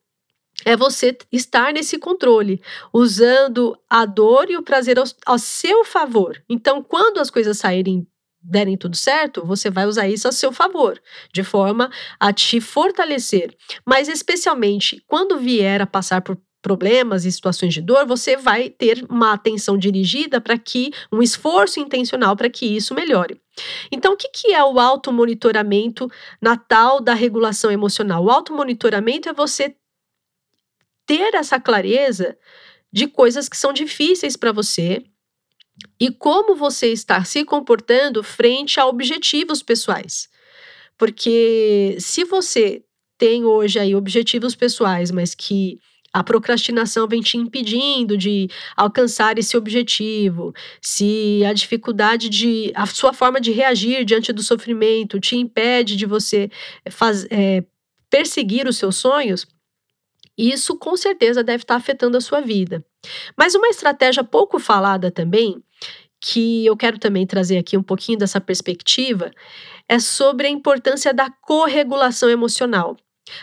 é 0.65 0.77
você 0.77 1.17
estar 1.31 1.73
nesse 1.73 1.99
controle, 1.99 2.61
usando 2.93 3.79
a 3.89 4.05
dor 4.05 4.51
e 4.51 4.57
o 4.57 4.63
prazer 4.63 4.99
ao, 4.99 5.05
ao, 5.25 5.39
seu 5.39 5.85
favor. 5.85 6.43
Então, 6.49 6.83
quando 6.83 7.21
as 7.21 7.31
coisas 7.31 7.59
saírem 7.59 8.07
derem 8.43 8.77
tudo 8.77 8.97
certo, 8.97 9.45
você 9.45 9.71
vai 9.71 9.87
usar 9.87 10.09
isso 10.09 10.27
a 10.27 10.33
seu 10.33 10.53
favor, 10.53 11.01
de 11.33 11.43
forma 11.43 11.91
a 12.19 12.33
te 12.33 12.61
fortalecer. 12.61 13.55
Mas 13.87 14.09
especialmente 14.09 15.03
quando 15.07 15.39
vier 15.39 15.81
a 15.81 15.87
passar 15.87 16.21
por 16.23 16.37
problemas 16.63 17.25
e 17.25 17.33
situações 17.33 17.75
de 17.75 17.83
dor, 17.83 18.07
você 18.07 18.37
vai 18.37 18.71
ter 18.71 19.05
uma 19.11 19.33
atenção 19.33 19.77
dirigida 19.77 20.41
para 20.41 20.57
que 20.57 20.93
um 21.13 21.21
esforço 21.21 21.81
intencional 21.81 22.37
para 22.37 22.49
que 22.49 22.65
isso 22.65 22.95
melhore. 22.95 23.41
Então, 23.91 24.13
o 24.13 24.17
que, 24.17 24.29
que 24.29 24.55
é 24.55 24.63
o 24.63 24.79
automonitoramento 24.79 26.09
na 26.41 26.57
tal 26.57 27.01
da 27.01 27.13
regulação 27.13 27.71
emocional? 27.71 28.25
O 28.25 28.31
automonitoramento 28.31 29.29
é 29.29 29.33
você 29.33 29.75
ter 31.05 31.35
essa 31.35 31.59
clareza 31.59 32.39
de 32.93 33.09
coisas 33.09 33.49
que 33.49 33.57
são 33.57 33.73
difíceis 33.73 34.37
para 34.37 34.53
você, 34.53 35.03
e 35.99 36.11
como 36.11 36.55
você 36.55 36.89
está 36.89 37.25
se 37.25 37.45
comportando 37.45 38.23
frente 38.23 38.79
a 38.81 38.87
objetivos 38.87 39.63
pessoais. 39.63 40.29
Porque 40.99 41.97
se 41.99 42.25
você 42.25 42.83
tem 43.19 43.45
hoje 43.45 43.79
aí 43.79 43.95
objetivos 43.95 44.55
pessoais, 44.55 45.11
mas 45.11 45.35
que 45.35 45.79
a 46.13 46.23
procrastinação 46.23 47.09
vem 47.09 47.23
te 47.23 47.39
impedindo 47.39 48.19
de 48.19 48.49
alcançar 48.77 49.39
esse 49.39 49.57
objetivo, 49.57 50.53
se 50.81 51.43
a 51.45 51.53
dificuldade 51.53 52.29
de. 52.29 52.71
a 52.75 52.85
sua 52.87 53.13
forma 53.13 53.41
de 53.41 53.51
reagir 53.51 54.05
diante 54.05 54.33
do 54.33 54.43
sofrimento 54.43 55.19
te 55.19 55.37
impede 55.37 55.97
de 55.97 56.05
você 56.05 56.51
faz, 56.91 57.27
é, 57.31 57.65
perseguir 58.11 58.69
os 58.69 58.77
seus 58.77 58.97
sonhos, 58.97 59.47
isso 60.37 60.77
com 60.77 60.97
certeza 60.97 61.43
deve 61.43 61.63
estar 61.63 61.77
afetando 61.77 62.17
a 62.19 62.21
sua 62.21 62.41
vida. 62.41 62.85
Mas 63.37 63.55
uma 63.55 63.69
estratégia 63.69 64.25
pouco 64.25 64.59
falada 64.59 65.11
também, 65.11 65.63
que 66.21 66.65
eu 66.65 66.77
quero 66.77 66.99
também 66.99 67.27
trazer 67.27 67.59
aqui 67.59 67.77
um 67.77 67.83
pouquinho 67.83 68.19
dessa 68.19 68.41
perspectiva, 68.41 69.31
é 69.89 69.99
sobre 69.99 70.47
a 70.47 70.51
importância 70.51 71.13
da 71.13 71.29
corregulação 71.31 72.31
emocional. 72.31 72.97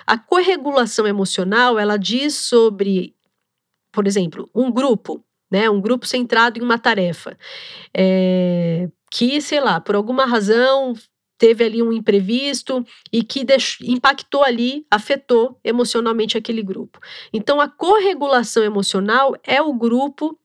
A 0.05 0.17
corregulação 0.17 1.05
emocional, 1.05 1.77
ela 1.77 1.97
diz 1.97 2.35
sobre, 2.35 3.15
por 3.91 4.07
exemplo, 4.07 4.49
um 4.53 4.71
grupo, 4.71 5.23
né, 5.51 5.69
um 5.69 5.81
grupo 5.81 6.05
centrado 6.05 6.59
em 6.59 6.61
uma 6.61 6.77
tarefa, 6.77 7.37
é, 7.95 8.87
que, 9.11 9.41
sei 9.41 9.59
lá, 9.59 9.79
por 9.81 9.95
alguma 9.95 10.25
razão 10.25 10.93
teve 11.39 11.63
ali 11.63 11.81
um 11.81 11.91
imprevisto 11.91 12.85
e 13.11 13.23
que 13.23 13.45
impactou 13.81 14.43
ali, 14.43 14.85
afetou 14.91 15.57
emocionalmente 15.63 16.37
aquele 16.37 16.61
grupo. 16.61 16.99
Então, 17.33 17.59
a 17.59 17.67
corregulação 17.67 18.61
emocional 18.61 19.35
é 19.43 19.61
o 19.61 19.73
grupo 19.73 20.37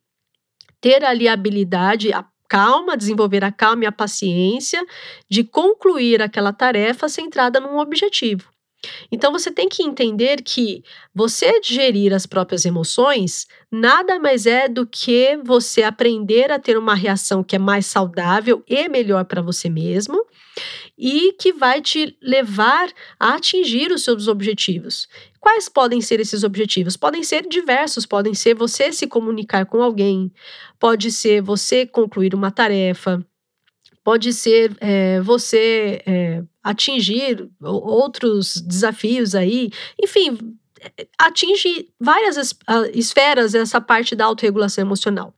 ter 0.80 1.04
ali 1.04 1.26
a 1.26 1.32
habilidade, 1.32 2.12
a 2.12 2.24
calma, 2.48 2.96
desenvolver 2.96 3.42
a 3.42 3.50
calma 3.50 3.84
e 3.84 3.86
a 3.86 3.92
paciência 3.92 4.84
de 5.28 5.42
concluir 5.42 6.22
aquela 6.22 6.52
tarefa 6.52 7.08
centrada 7.08 7.58
num 7.58 7.78
objetivo. 7.78 8.54
Então 9.10 9.32
você 9.32 9.50
tem 9.50 9.68
que 9.68 9.82
entender 9.82 10.42
que 10.42 10.82
você 11.14 11.60
gerir 11.62 12.12
as 12.12 12.26
próprias 12.26 12.64
emoções 12.64 13.46
nada 13.70 14.18
mais 14.18 14.46
é 14.46 14.68
do 14.68 14.86
que 14.86 15.38
você 15.44 15.82
aprender 15.82 16.52
a 16.52 16.58
ter 16.58 16.76
uma 16.76 16.94
reação 16.94 17.42
que 17.42 17.56
é 17.56 17.58
mais 17.58 17.86
saudável 17.86 18.62
e 18.68 18.88
melhor 18.88 19.24
para 19.24 19.42
você 19.42 19.68
mesmo 19.68 20.24
e 20.96 21.32
que 21.32 21.52
vai 21.52 21.80
te 21.80 22.16
levar 22.22 22.88
a 23.18 23.34
atingir 23.34 23.90
os 23.90 24.04
seus 24.04 24.28
objetivos. 24.28 25.08
Quais 25.40 25.68
podem 25.68 26.00
ser 26.00 26.20
esses 26.20 26.44
objetivos? 26.44 26.96
Podem 26.96 27.22
ser 27.22 27.46
diversos, 27.48 28.06
podem 28.06 28.34
ser 28.34 28.54
você 28.54 28.92
se 28.92 29.06
comunicar 29.06 29.66
com 29.66 29.82
alguém, 29.82 30.32
pode 30.78 31.10
ser 31.10 31.42
você 31.42 31.84
concluir 31.84 32.34
uma 32.34 32.50
tarefa, 32.50 33.24
pode 34.02 34.32
ser 34.32 34.76
é, 34.80 35.20
você 35.20 36.02
é, 36.06 36.42
atingir 36.62 37.48
outros 37.60 38.60
desafios 38.60 39.34
aí, 39.34 39.70
enfim, 40.02 40.56
atinge 41.18 41.88
várias 41.98 42.54
esferas 42.92 43.54
essa 43.54 43.80
parte 43.80 44.14
da 44.14 44.26
autorregulação 44.26 44.82
emocional. 44.82 45.34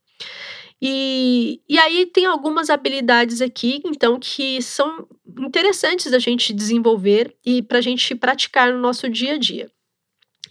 E, 0.80 1.62
e 1.68 1.78
aí 1.78 2.06
tem 2.06 2.26
algumas 2.26 2.68
habilidades 2.68 3.40
aqui, 3.40 3.80
então, 3.84 4.18
que 4.18 4.60
são 4.60 5.08
interessantes 5.38 6.10
da 6.10 6.18
gente 6.18 6.52
desenvolver 6.52 7.36
e 7.44 7.62
para 7.62 7.78
a 7.78 7.82
gente 7.82 8.14
praticar 8.14 8.72
no 8.72 8.78
nosso 8.78 9.08
dia 9.08 9.34
a 9.34 9.38
dia. 9.38 9.70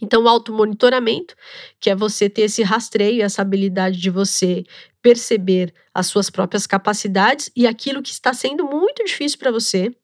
Então, 0.00 0.24
o 0.24 0.28
automonitoramento, 0.28 1.34
que 1.80 1.88
é 1.88 1.94
você 1.94 2.28
ter 2.28 2.42
esse 2.42 2.62
rastreio, 2.62 3.22
essa 3.22 3.42
habilidade 3.42 3.98
de 3.98 4.10
você 4.10 4.64
perceber 5.00 5.72
as 5.94 6.06
suas 6.06 6.28
próprias 6.28 6.66
capacidades 6.66 7.50
e 7.56 7.66
aquilo 7.66 8.02
que 8.02 8.10
está 8.10 8.34
sendo 8.34 8.64
muito 8.64 9.04
difícil 9.04 9.38
para 9.38 9.50
você. 9.50 9.94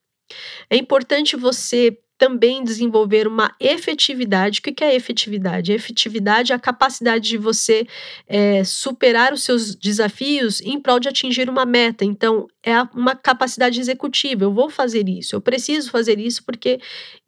É 0.71 0.77
importante 0.77 1.37
você 1.37 1.99
também 2.19 2.63
desenvolver 2.63 3.27
uma 3.27 3.55
efetividade. 3.59 4.61
O 4.61 4.63
que 4.63 4.85
é 4.85 4.95
efetividade? 4.95 5.73
Efetividade 5.73 6.53
é 6.53 6.55
a 6.55 6.59
capacidade 6.59 7.29
de 7.29 7.37
você 7.37 7.87
é, 8.27 8.63
superar 8.65 9.33
os 9.33 9.43
seus 9.43 9.75
desafios 9.75 10.61
em 10.61 10.81
prol 10.81 11.01
de 11.01 11.09
atingir 11.09 11.49
uma 11.51 11.67
meta. 11.67 12.05
Então, 12.05 12.47
é 12.65 12.81
uma 12.95 13.17
capacidade 13.17 13.81
executiva. 13.81 14.45
Eu 14.45 14.53
vou 14.53 14.71
fazer 14.71 15.09
isso, 15.09 15.35
eu 15.35 15.41
preciso 15.41 15.91
fazer 15.91 16.19
isso 16.19 16.45
porque 16.45 16.81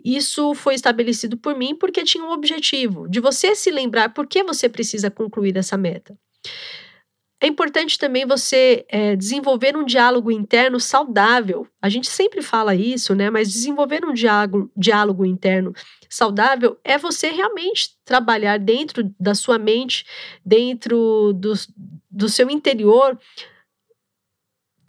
isso 0.05 0.55
foi 0.55 0.75
estabelecido 0.75 1.37
por 1.37 1.57
mim, 1.57 1.75
porque 1.75 2.05
tinha 2.05 2.23
um 2.23 2.31
objetivo 2.31 3.09
de 3.09 3.21
você 3.21 3.55
se 3.55 3.71
lembrar 3.71 4.11
por 4.11 4.26
que 4.26 4.45
você 4.45 4.69
precisa 4.69 5.11
concluir 5.11 5.57
essa 5.57 5.76
meta. 5.76 6.17
É 7.45 7.47
importante 7.47 7.99
também 7.99 8.25
você 8.25 8.87
é, 8.89 9.15
desenvolver 9.15 9.77
um 9.77 9.85
diálogo 9.85 10.33
interno 10.33 10.81
saudável. 10.81 11.69
A 11.83 11.91
gente 11.91 12.07
sempre 12.09 12.41
fala 12.41 12.75
isso, 12.75 13.15
né? 13.15 13.29
Mas 13.29 13.53
desenvolver 13.53 14.03
um 14.03 14.15
diálogo, 14.15 14.73
diálogo 14.75 15.27
interno 15.27 15.75
saudável 16.09 16.81
é 16.83 16.97
você 16.97 17.29
realmente 17.29 17.99
trabalhar 18.03 18.59
dentro 18.59 19.15
da 19.21 19.35
sua 19.35 19.59
mente, 19.59 20.07
dentro 20.43 21.35
do, 21.35 21.53
do 22.11 22.31
seu 22.31 22.49
interior, 22.49 23.19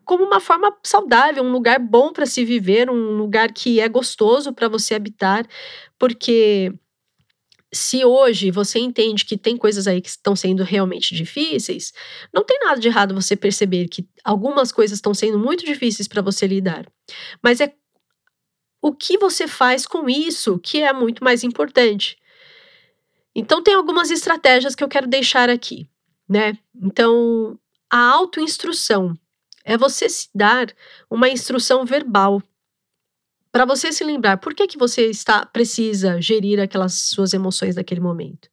como 0.06 0.24
uma 0.24 0.40
forma 0.40 0.74
saudável, 0.82 1.44
um 1.44 1.52
lugar 1.52 1.78
bom 1.78 2.14
para 2.14 2.26
se 2.26 2.46
viver, 2.46 2.90
um 2.90 3.18
lugar 3.18 3.52
que 3.52 3.82
é 3.82 3.90
gostoso 3.90 4.54
para 4.54 4.70
você 4.70 4.96
habitar, 4.96 5.46
porque 6.00 6.72
se 7.76 8.06
hoje 8.06 8.52
você 8.52 8.80
entende 8.80 9.26
que 9.26 9.38
tem 9.38 9.58
coisas 9.58 9.88
aí 9.88 10.02
que 10.02 10.10
estão 10.10 10.36
sendo 10.36 10.64
realmente 10.64 11.14
difíceis, 11.14 11.94
não 12.34 12.44
tem 12.44 12.58
nada 12.60 12.80
de 12.80 12.88
errado 12.88 13.14
você 13.14 13.36
perceber 13.36 13.88
que 13.88 14.08
algumas 14.24 14.72
coisas 14.72 14.98
estão 14.98 15.14
sendo 15.14 15.38
muito 15.38 15.66
difíceis 15.66 16.08
para 16.08 16.22
você 16.22 16.48
lidar. 16.48 16.86
Mas 17.44 17.60
é 17.60 17.74
o 18.82 18.94
que 18.94 19.18
você 19.18 19.48
faz 19.48 19.86
com 19.86 20.10
isso 20.10 20.60
que 20.60 20.82
é 20.82 20.94
muito 20.94 21.24
mais 21.24 21.44
importante. 21.44 22.18
Então 23.36 23.62
tem 23.62 23.74
algumas 23.74 24.10
estratégias 24.10 24.76
que 24.76 24.84
eu 24.84 24.88
quero 24.88 25.08
deixar 25.08 25.50
aqui, 25.50 25.90
né? 26.30 26.58
Então, 26.82 27.60
a 27.90 28.00
autoinstrução 28.12 29.14
é 29.66 29.78
você 29.78 30.08
se 30.08 30.30
dar 30.34 30.74
uma 31.10 31.28
instrução 31.28 31.84
verbal 31.84 32.42
para 33.56 33.64
você 33.64 33.90
se 33.90 34.04
lembrar 34.04 34.36
por 34.36 34.54
que, 34.54 34.68
que 34.68 34.78
você 34.78 35.10
está 35.10 35.46
precisa 35.46 36.20
gerir 36.20 36.60
aquelas 36.60 36.94
suas 36.94 37.34
emoções 37.34 37.78
naquele 37.78 38.02
momento. 38.02 38.50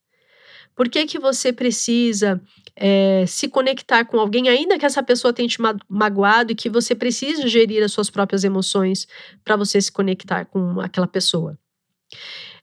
Por 0.76 0.88
que, 0.88 1.04
que 1.06 1.18
você 1.18 1.52
precisa 1.52 2.40
é, 2.76 3.24
se 3.26 3.48
conectar 3.48 4.04
com 4.04 4.20
alguém, 4.20 4.48
ainda 4.48 4.78
que 4.78 4.86
essa 4.86 5.02
pessoa 5.02 5.32
tenha 5.32 5.48
te 5.48 5.58
magoado, 5.88 6.52
e 6.52 6.54
que 6.54 6.70
você 6.70 6.94
precisa 6.94 7.48
gerir 7.48 7.82
as 7.82 7.90
suas 7.90 8.08
próprias 8.10 8.44
emoções 8.44 9.08
para 9.44 9.56
você 9.56 9.80
se 9.80 9.90
conectar 9.90 10.44
com 10.44 10.80
aquela 10.80 11.08
pessoa. 11.08 11.58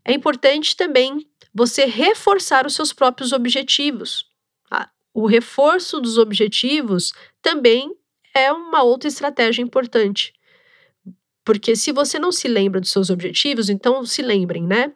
É 0.05 0.13
importante 0.13 0.77
também 0.77 1.27
você 1.53 1.83
reforçar 1.83 2.65
os 2.65 2.73
seus 2.73 2.93
próprios 2.93 3.33
objetivos. 3.33 4.25
O 5.13 5.25
reforço 5.25 5.99
dos 5.99 6.17
objetivos 6.17 7.11
também 7.41 7.93
é 8.33 8.49
uma 8.49 8.81
outra 8.81 9.09
estratégia 9.09 9.61
importante. 9.61 10.31
Porque 11.49 11.75
se 11.75 11.91
você 11.91 12.19
não 12.19 12.31
se 12.31 12.47
lembra 12.47 12.79
dos 12.79 12.91
seus 12.91 13.09
objetivos, 13.09 13.71
então 13.71 14.05
se 14.05 14.21
lembrem, 14.21 14.67
né? 14.67 14.93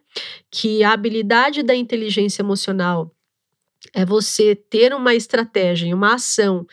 Que 0.52 0.84
a 0.84 0.94
habilidade 0.94 1.64
da 1.64 1.74
inteligência 1.74 2.44
emocional 2.44 3.12
é 3.92 4.06
você 4.06 4.54
ter 4.54 4.94
uma 4.94 5.16
estratégia 5.16 5.96
uma 5.96 6.14
ação 6.14 6.64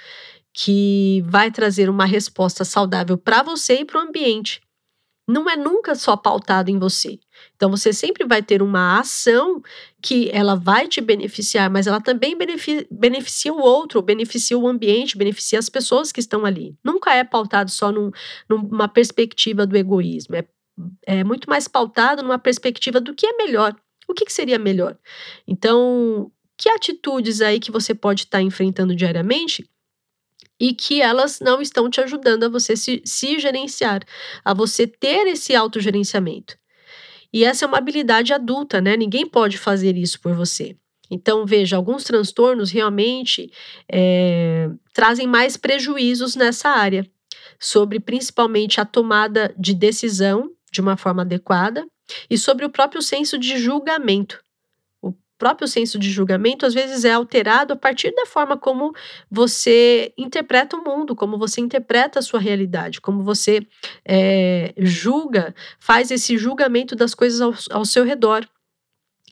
que 0.52 1.24
vai 1.24 1.50
trazer 1.50 1.88
uma 1.88 2.04
resposta 2.04 2.62
saudável 2.62 3.16
para 3.16 3.42
você 3.42 3.76
e 3.76 3.84
para 3.86 3.98
o 3.98 4.02
ambiente 4.06 4.60
não 5.30 5.48
é 5.48 5.56
nunca 5.56 5.94
só 5.94 6.16
pautado 6.16 6.70
em 6.70 6.78
você. 6.78 7.18
Então 7.56 7.70
você 7.70 7.92
sempre 7.92 8.24
vai 8.26 8.42
ter 8.42 8.62
uma 8.62 8.98
ação 8.98 9.62
que 10.02 10.30
ela 10.32 10.54
vai 10.54 10.88
te 10.88 11.00
beneficiar, 11.00 11.70
mas 11.70 11.86
ela 11.86 12.00
também 12.00 12.36
beneficia, 12.36 13.52
o 13.52 13.60
outro, 13.60 14.02
beneficia 14.02 14.58
o 14.58 14.66
ambiente, 14.66 15.16
beneficia 15.16 15.58
as 15.58 15.68
pessoas 15.68 16.10
que 16.10 16.20
estão 16.20 16.44
ali. 16.44 16.76
Nunca 16.84 17.14
é 17.14 17.22
pautado 17.22 17.70
só 17.70 17.92
num, 17.92 18.10
numa 18.48 18.88
perspectiva 18.88 19.66
do 19.66 19.76
egoísmo, 19.76 20.36
é, 20.36 20.44
é 21.06 21.24
muito 21.24 21.48
mais 21.48 21.68
pautado 21.68 22.22
numa 22.22 22.38
perspectiva 22.38 23.00
do 23.00 23.14
que 23.14 23.26
é 23.26 23.36
melhor. 23.36 23.74
O 24.08 24.14
que, 24.14 24.24
que 24.24 24.32
seria 24.32 24.58
melhor? 24.58 24.98
Então, 25.46 26.32
que 26.56 26.68
atitudes 26.68 27.40
aí 27.40 27.60
que 27.60 27.70
você 27.70 27.94
pode 27.94 28.22
estar 28.24 28.38
tá 28.38 28.42
enfrentando 28.42 28.94
diariamente 28.94 29.68
e 30.60 30.74
que 30.74 31.00
elas 31.00 31.40
não 31.40 31.60
estão 31.62 31.88
te 31.88 32.00
ajudando 32.00 32.44
a 32.44 32.48
você 32.48 32.76
se, 32.76 33.00
se 33.04 33.38
gerenciar, 33.38 34.02
a 34.44 34.52
você 34.52 34.86
ter 34.86 35.26
esse 35.26 35.56
autogerenciamento. 35.56 36.58
E 37.32 37.44
essa 37.44 37.64
é 37.64 37.68
uma 37.68 37.78
habilidade 37.78 38.34
adulta, 38.34 38.80
né? 38.80 38.96
Ninguém 38.96 39.26
pode 39.26 39.56
fazer 39.56 39.96
isso 39.96 40.20
por 40.20 40.34
você. 40.34 40.76
Então, 41.10 41.46
veja, 41.46 41.76
alguns 41.76 42.04
transtornos 42.04 42.70
realmente 42.70 43.50
é, 43.90 44.68
trazem 44.92 45.26
mais 45.26 45.56
prejuízos 45.56 46.36
nessa 46.36 46.68
área, 46.68 47.08
sobre 47.58 47.98
principalmente 47.98 48.80
a 48.80 48.84
tomada 48.84 49.54
de 49.58 49.74
decisão 49.74 50.50
de 50.70 50.80
uma 50.80 50.96
forma 50.96 51.22
adequada 51.22 51.86
e 52.28 52.36
sobre 52.36 52.64
o 52.64 52.70
próprio 52.70 53.02
senso 53.02 53.38
de 53.38 53.58
julgamento 53.58 54.40
próprio 55.40 55.66
senso 55.66 55.98
de 55.98 56.10
julgamento 56.10 56.66
às 56.66 56.74
vezes 56.74 57.02
é 57.02 57.12
alterado 57.12 57.72
a 57.72 57.76
partir 57.76 58.14
da 58.14 58.26
forma 58.26 58.58
como 58.58 58.94
você 59.30 60.12
interpreta 60.16 60.76
o 60.76 60.84
mundo, 60.84 61.16
como 61.16 61.38
você 61.38 61.62
interpreta 61.62 62.18
a 62.18 62.22
sua 62.22 62.38
realidade, 62.38 63.00
como 63.00 63.24
você 63.24 63.66
é, 64.04 64.74
julga, 64.76 65.54
faz 65.78 66.10
esse 66.10 66.36
julgamento 66.36 66.94
das 66.94 67.14
coisas 67.14 67.40
ao, 67.40 67.54
ao 67.70 67.84
seu 67.86 68.04
redor. 68.04 68.46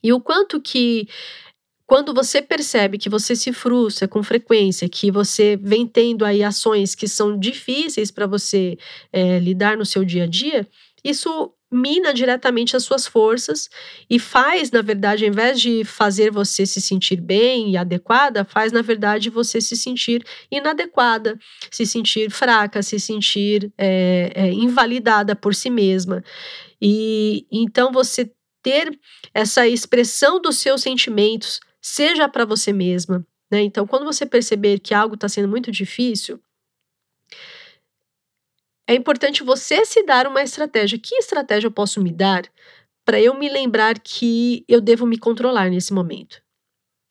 E 0.02 0.10
o 0.10 0.18
quanto 0.18 0.58
que 0.62 1.06
quando 1.86 2.14
você 2.14 2.40
percebe 2.40 2.96
que 2.96 3.10
você 3.10 3.36
se 3.36 3.52
frustra 3.52 4.08
com 4.08 4.22
frequência, 4.22 4.88
que 4.88 5.10
você 5.10 5.58
vem 5.60 5.86
tendo 5.86 6.24
aí 6.24 6.42
ações 6.42 6.94
que 6.94 7.06
são 7.06 7.38
difíceis 7.38 8.10
para 8.10 8.26
você 8.26 8.78
é, 9.12 9.38
lidar 9.38 9.76
no 9.76 9.84
seu 9.84 10.04
dia 10.04 10.24
a 10.24 10.26
dia, 10.26 10.66
isso 11.04 11.52
mina 11.70 12.14
diretamente 12.14 12.76
as 12.76 12.84
suas 12.84 13.06
forças 13.06 13.68
e 14.08 14.18
faz, 14.18 14.70
na 14.70 14.80
verdade, 14.80 15.24
ao 15.24 15.30
invés 15.30 15.60
de 15.60 15.84
fazer 15.84 16.30
você 16.30 16.64
se 16.64 16.80
sentir 16.80 17.20
bem 17.20 17.72
e 17.72 17.76
adequada, 17.76 18.44
faz, 18.44 18.72
na 18.72 18.82
verdade, 18.82 19.28
você 19.28 19.60
se 19.60 19.76
sentir 19.76 20.24
inadequada, 20.50 21.38
se 21.70 21.84
sentir 21.84 22.30
fraca, 22.30 22.82
se 22.82 22.98
sentir 22.98 23.72
é, 23.76 24.32
é, 24.34 24.52
invalidada 24.52 25.36
por 25.36 25.54
si 25.54 25.68
mesma. 25.68 26.22
E 26.80 27.46
então 27.50 27.92
você 27.92 28.30
ter 28.62 28.98
essa 29.32 29.66
expressão 29.66 30.40
dos 30.40 30.58
seus 30.58 30.82
sentimentos, 30.82 31.60
seja 31.80 32.28
para 32.28 32.44
você 32.44 32.72
mesma. 32.72 33.24
Né? 33.50 33.62
Então, 33.62 33.86
quando 33.86 34.04
você 34.04 34.26
perceber 34.26 34.78
que 34.78 34.94
algo 34.94 35.14
está 35.14 35.28
sendo 35.28 35.48
muito 35.48 35.70
difícil, 35.70 36.40
é 38.88 38.94
importante 38.94 39.42
você 39.42 39.84
se 39.84 40.02
dar 40.02 40.26
uma 40.26 40.42
estratégia. 40.42 40.98
Que 40.98 41.16
estratégia 41.16 41.68
eu 41.68 41.72
posso 41.72 42.00
me 42.00 42.12
dar 42.12 42.42
para 43.04 43.20
eu 43.20 43.34
me 43.34 43.48
lembrar 43.48 43.98
que 43.98 44.64
eu 44.68 44.80
devo 44.80 45.06
me 45.06 45.18
controlar 45.18 45.70
nesse 45.70 45.92
momento? 45.92 46.42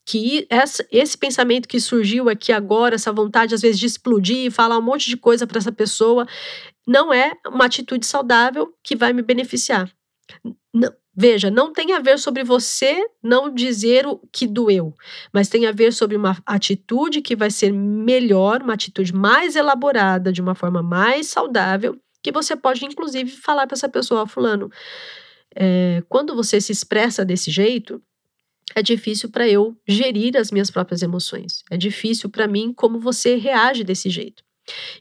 que 0.07 0.47
essa, 0.49 0.87
esse 0.89 1.17
pensamento 1.17 1.67
que 1.67 1.81
surgiu 1.81 2.29
aqui 2.29 2.53
agora, 2.53 2.95
essa 2.95 3.11
vontade 3.11 3.53
às 3.53 3.61
vezes 3.61 3.77
de 3.77 3.87
explodir 3.87 4.45
e 4.45 4.49
falar 4.49 4.77
um 4.77 4.81
monte 4.81 5.09
de 5.09 5.17
coisa 5.17 5.45
para 5.45 5.57
essa 5.57 5.71
pessoa, 5.71 6.25
não 6.87 7.13
é 7.13 7.33
uma 7.45 7.65
atitude 7.65 8.05
saudável 8.05 8.73
que 8.81 8.95
vai 8.95 9.11
me 9.11 9.21
beneficiar. 9.21 9.91
Não, 10.73 10.93
veja, 11.17 11.49
não 11.49 11.73
tem 11.73 11.93
a 11.93 11.99
ver 11.99 12.19
sobre 12.19 12.43
você 12.43 13.03
não 13.23 13.51
dizer 13.51 14.05
o 14.05 14.19
que 14.31 14.45
doeu, 14.45 14.93
mas 15.33 15.49
tem 15.49 15.65
a 15.65 15.71
ver 15.71 15.91
sobre 15.91 16.15
uma 16.15 16.37
atitude 16.45 17.23
que 17.23 17.35
vai 17.35 17.49
ser 17.49 17.73
melhor, 17.73 18.61
uma 18.61 18.75
atitude 18.75 19.11
mais 19.11 19.55
elaborada, 19.55 20.31
de 20.31 20.39
uma 20.39 20.53
forma 20.53 20.83
mais 20.83 21.25
saudável, 21.25 21.99
que 22.21 22.31
você 22.31 22.55
pode 22.55 22.85
inclusive 22.85 23.31
falar 23.31 23.65
para 23.65 23.75
essa 23.75 23.89
pessoa, 23.89 24.27
fulano, 24.27 24.69
é, 25.55 26.03
quando 26.07 26.35
você 26.35 26.61
se 26.61 26.71
expressa 26.71 27.25
desse 27.25 27.49
jeito, 27.49 27.99
é 28.75 28.83
difícil 28.83 29.31
para 29.31 29.47
eu 29.47 29.75
gerir 29.87 30.37
as 30.37 30.51
minhas 30.51 30.69
próprias 30.69 31.01
emoções. 31.01 31.63
É 31.71 31.77
difícil 31.77 32.29
para 32.29 32.47
mim 32.47 32.71
como 32.73 32.99
você 32.99 33.35
reage 33.35 33.83
desse 33.83 34.09
jeito. 34.09 34.43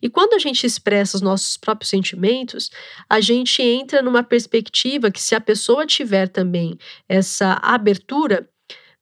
E 0.01 0.09
quando 0.09 0.35
a 0.35 0.39
gente 0.39 0.67
expressa 0.67 1.17
os 1.17 1.23
nossos 1.23 1.57
próprios 1.57 1.91
sentimentos, 1.91 2.71
a 3.09 3.21
gente 3.21 3.63
entra 3.63 4.03
numa 4.03 4.23
perspectiva 4.23 5.11
que, 5.11 5.21
se 5.21 5.35
a 5.35 5.41
pessoa 5.41 5.87
tiver 5.87 6.29
também 6.29 6.79
essa 7.09 7.59
abertura, 7.63 8.49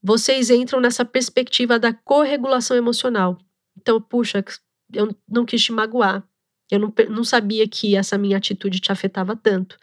vocês 0.03 0.51
entram 0.51 0.81
nessa 0.81 1.05
perspectiva 1.05 1.79
da 1.79 1.93
corregulação 1.93 2.77
emocional. 2.77 3.39
Então, 3.77 4.01
puxa, 4.01 4.45
eu 4.93 5.15
não 5.29 5.45
quis 5.45 5.63
te 5.63 5.73
magoar. 5.73 6.23
Eu 6.71 6.79
não, 6.79 6.93
não 7.11 7.25
sabia 7.25 7.69
que 7.69 7.97
essa 7.97 8.17
minha 8.17 8.37
atitude 8.37 8.81
te 8.81 8.91
afetava 8.91 9.37
tanto. 9.37 9.79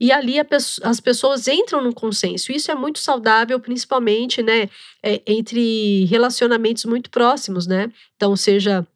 E 0.00 0.10
ali 0.10 0.34
as 0.82 1.00
pessoas 1.00 1.46
entram 1.46 1.82
num 1.82 1.92
consenso. 1.92 2.50
Isso 2.50 2.70
é 2.70 2.74
muito 2.74 2.98
saudável, 2.98 3.58
principalmente, 3.60 4.42
né, 4.42 4.68
é, 5.02 5.22
entre 5.26 6.04
relacionamentos 6.06 6.84
muito 6.84 7.10
próximos, 7.10 7.66
né? 7.66 7.90
Então, 8.16 8.34
seja 8.36 8.86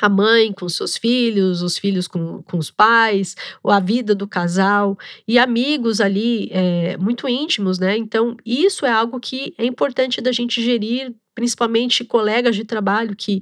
a 0.00 0.08
mãe 0.08 0.52
com 0.52 0.68
seus 0.68 0.96
filhos, 0.96 1.62
os 1.62 1.78
filhos 1.78 2.08
com, 2.08 2.42
com 2.42 2.58
os 2.58 2.70
pais, 2.70 3.36
a 3.64 3.80
vida 3.80 4.14
do 4.14 4.26
casal, 4.26 4.98
e 5.26 5.38
amigos 5.38 6.00
ali 6.00 6.48
é, 6.50 6.96
muito 6.96 7.28
íntimos, 7.28 7.78
né? 7.78 7.96
Então, 7.96 8.36
isso 8.44 8.84
é 8.84 8.90
algo 8.90 9.20
que 9.20 9.54
é 9.56 9.64
importante 9.64 10.20
da 10.20 10.32
gente 10.32 10.62
gerir, 10.62 11.14
principalmente 11.34 12.04
colegas 12.04 12.56
de 12.56 12.64
trabalho 12.64 13.14
que 13.16 13.40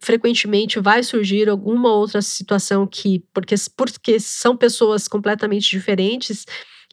frequentemente 0.00 0.80
vai 0.80 1.02
surgir 1.02 1.48
alguma 1.48 1.92
outra 1.92 2.22
situação 2.22 2.86
que, 2.86 3.22
porque, 3.34 3.54
porque 3.76 4.18
são 4.18 4.56
pessoas 4.56 5.06
completamente 5.06 5.68
diferentes 5.68 6.46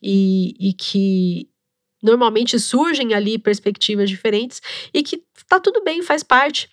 e, 0.04 0.54
e 0.60 0.74
que 0.74 1.48
normalmente 2.04 2.60
surgem 2.60 3.14
ali 3.14 3.40
perspectivas 3.40 4.10
diferentes 4.10 4.62
e 4.94 5.02
que 5.02 5.24
tá 5.48 5.60
tudo 5.60 5.84
bem, 5.84 6.02
faz 6.02 6.22
parte. 6.22 6.70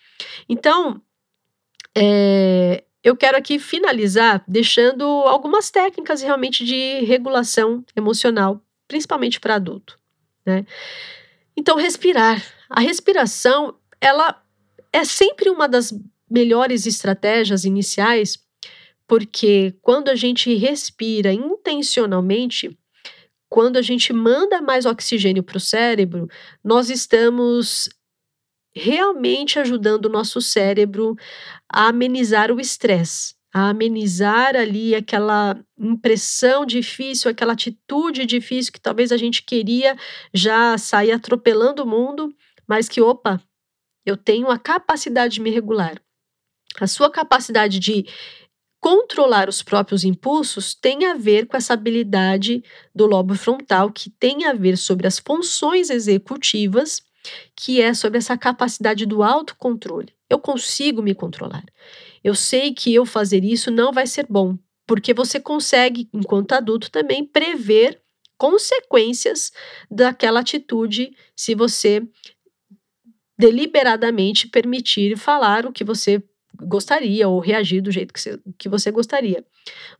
Então, 0.48 1.00
é, 1.96 2.84
eu 3.02 3.16
quero 3.16 3.36
aqui 3.36 3.58
finalizar 3.58 4.42
deixando 4.48 5.04
algumas 5.04 5.70
técnicas 5.70 6.22
realmente 6.22 6.64
de 6.64 7.00
regulação 7.04 7.84
emocional, 7.94 8.60
principalmente 8.88 9.38
para 9.38 9.56
adulto. 9.56 9.98
Né? 10.44 10.66
Então, 11.56 11.76
respirar. 11.76 12.42
A 12.68 12.80
respiração, 12.80 13.76
ela 14.00 14.42
é 14.92 15.04
sempre 15.04 15.50
uma 15.50 15.68
das 15.68 15.92
melhores 16.30 16.86
estratégias 16.86 17.64
iniciais, 17.64 18.38
porque 19.06 19.74
quando 19.82 20.08
a 20.08 20.14
gente 20.14 20.54
respira 20.54 21.32
intencionalmente, 21.32 22.76
quando 23.48 23.76
a 23.76 23.82
gente 23.82 24.12
manda 24.12 24.60
mais 24.60 24.86
oxigênio 24.86 25.42
para 25.42 25.58
o 25.58 25.60
cérebro, 25.60 26.28
nós 26.62 26.90
estamos 26.90 27.88
realmente 28.74 29.58
ajudando 29.58 30.06
o 30.06 30.10
nosso 30.10 30.40
cérebro 30.40 31.16
a 31.68 31.88
amenizar 31.88 32.50
o 32.50 32.60
estresse, 32.60 33.34
a 33.52 33.68
amenizar 33.68 34.56
ali 34.56 34.94
aquela 34.94 35.56
impressão 35.78 36.66
difícil, 36.66 37.30
aquela 37.30 37.52
atitude 37.52 38.26
difícil 38.26 38.72
que 38.72 38.80
talvez 38.80 39.12
a 39.12 39.16
gente 39.16 39.42
queria 39.44 39.96
já 40.32 40.76
sair 40.76 41.12
atropelando 41.12 41.84
o 41.84 41.86
mundo, 41.86 42.34
mas 42.66 42.88
que, 42.88 43.00
opa, 43.00 43.40
eu 44.04 44.16
tenho 44.16 44.50
a 44.50 44.58
capacidade 44.58 45.34
de 45.34 45.40
me 45.40 45.50
regular. 45.50 46.00
A 46.80 46.88
sua 46.88 47.10
capacidade 47.10 47.78
de 47.78 48.04
controlar 48.80 49.48
os 49.48 49.62
próprios 49.62 50.04
impulsos 50.04 50.74
tem 50.74 51.06
a 51.06 51.14
ver 51.14 51.46
com 51.46 51.56
essa 51.56 51.72
habilidade 51.72 52.62
do 52.94 53.06
lobo 53.06 53.34
frontal, 53.34 53.90
que 53.90 54.10
tem 54.10 54.44
a 54.44 54.52
ver 54.52 54.76
sobre 54.76 55.06
as 55.06 55.18
funções 55.18 55.88
executivas, 55.88 57.00
que 57.54 57.80
é 57.80 57.94
sobre 57.94 58.18
essa 58.18 58.36
capacidade 58.36 59.06
do 59.06 59.22
autocontrole. 59.22 60.12
Eu 60.28 60.38
consigo 60.38 61.02
me 61.02 61.14
controlar. 61.14 61.64
Eu 62.22 62.34
sei 62.34 62.72
que 62.72 62.92
eu 62.92 63.04
fazer 63.04 63.44
isso 63.44 63.70
não 63.70 63.92
vai 63.92 64.06
ser 64.06 64.26
bom, 64.28 64.58
porque 64.86 65.12
você 65.14 65.38
consegue, 65.40 66.08
enquanto 66.12 66.52
adulto, 66.52 66.90
também 66.90 67.24
prever 67.24 68.00
consequências 68.36 69.52
daquela 69.90 70.40
atitude 70.40 71.16
se 71.36 71.54
você 71.54 72.02
deliberadamente 73.38 74.48
permitir 74.48 75.16
falar 75.16 75.66
o 75.66 75.72
que 75.72 75.84
você 75.84 76.22
gostaria 76.62 77.28
ou 77.28 77.40
reagir 77.40 77.80
do 77.80 77.90
jeito 77.90 78.12
que 78.14 78.20
você, 78.20 78.40
que 78.58 78.68
você 78.68 78.90
gostaria. 78.90 79.44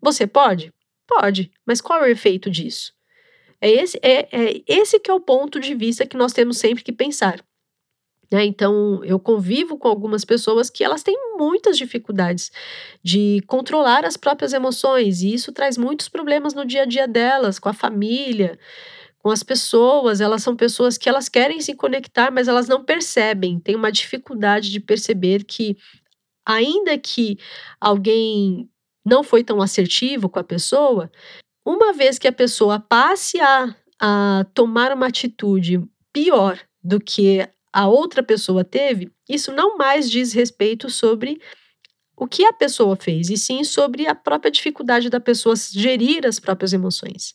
Você 0.01 0.27
pode? 0.27 0.73
Pode, 1.07 1.51
mas 1.67 1.81
qual 1.81 2.01
é 2.01 2.09
o 2.09 2.11
efeito 2.11 2.51
disso? 2.51 2.93
É 3.61 3.71
esse, 3.71 3.99
é, 4.03 4.29
é 4.31 4.63
esse 4.67 4.99
que 5.01 5.11
é 5.11 5.15
o 5.15 5.21
ponto 5.21 5.59
de 5.61 5.75
vista 5.75 6.07
que 6.07 6.17
nós 6.17 6.33
temos 6.33 6.59
sempre 6.59 6.85
que 6.85 6.93
pensar. 6.93 7.45
Né? 8.31 8.45
Então, 8.45 9.05
eu 9.05 9.19
convivo 9.19 9.79
com 9.79 9.89
algumas 9.89 10.25
pessoas 10.25 10.69
que 10.69 10.83
elas 10.83 11.03
têm 11.03 11.17
muitas 11.37 11.79
dificuldades 11.79 12.51
de 13.03 13.41
controlar 13.47 14.05
as 14.05 14.17
próprias 14.17 14.53
emoções, 14.53 15.23
e 15.23 15.33
isso 15.33 15.53
traz 15.53 15.79
muitos 15.79 16.09
problemas 16.09 16.55
no 16.55 16.65
dia 16.65 16.83
a 16.83 16.87
dia 16.87 17.07
delas, 17.07 17.59
com 17.59 17.69
a 17.69 17.73
família, 17.73 18.59
com 19.19 19.31
as 19.31 19.43
pessoas. 19.43 20.21
Elas 20.21 20.43
são 20.43 20.57
pessoas 20.57 20.99
que 20.99 21.09
elas 21.09 21.29
querem 21.29 21.61
se 21.61 21.75
conectar, 21.75 22.31
mas 22.33 22.49
elas 22.49 22.69
não 22.69 22.85
percebem, 22.85 23.61
têm 23.61 23.77
uma 23.77 23.93
dificuldade 23.93 24.71
de 24.71 24.81
perceber 24.81 25.45
que 25.45 25.77
ainda 26.47 26.99
que 26.99 27.39
alguém 27.81 28.69
não 29.05 29.23
foi 29.23 29.45
tão 29.45 29.63
assertivo 29.63 30.29
com 30.29 30.39
a 30.39 30.45
pessoa, 30.45 31.11
uma 31.65 31.93
vez 31.93 32.19
que 32.19 32.29
a 32.29 32.33
pessoa 32.33 32.79
passe 32.79 33.41
a, 33.41 33.75
a 34.01 34.47
tomar 34.53 34.93
uma 34.93 35.07
atitude 35.07 35.83
pior 36.13 36.59
do 36.83 37.01
que 37.01 37.49
a 37.73 37.89
outra 37.89 38.23
pessoa 38.23 38.63
teve, 38.63 39.11
isso 39.29 39.51
não 39.51 39.77
mais 39.77 40.11
diz 40.11 40.33
respeito 40.33 40.91
sobre 40.91 41.41
o 42.17 42.29
que 42.29 42.45
a 42.45 42.53
pessoa 42.53 42.95
fez, 42.95 43.29
e 43.31 43.37
sim 43.37 43.65
sobre 43.65 44.07
a 44.07 44.15
própria 44.15 44.51
dificuldade 44.51 45.11
da 45.11 45.19
pessoa 45.19 45.57
gerir 45.57 46.25
as 46.25 46.39
próprias 46.39 46.73
emoções. 46.73 47.35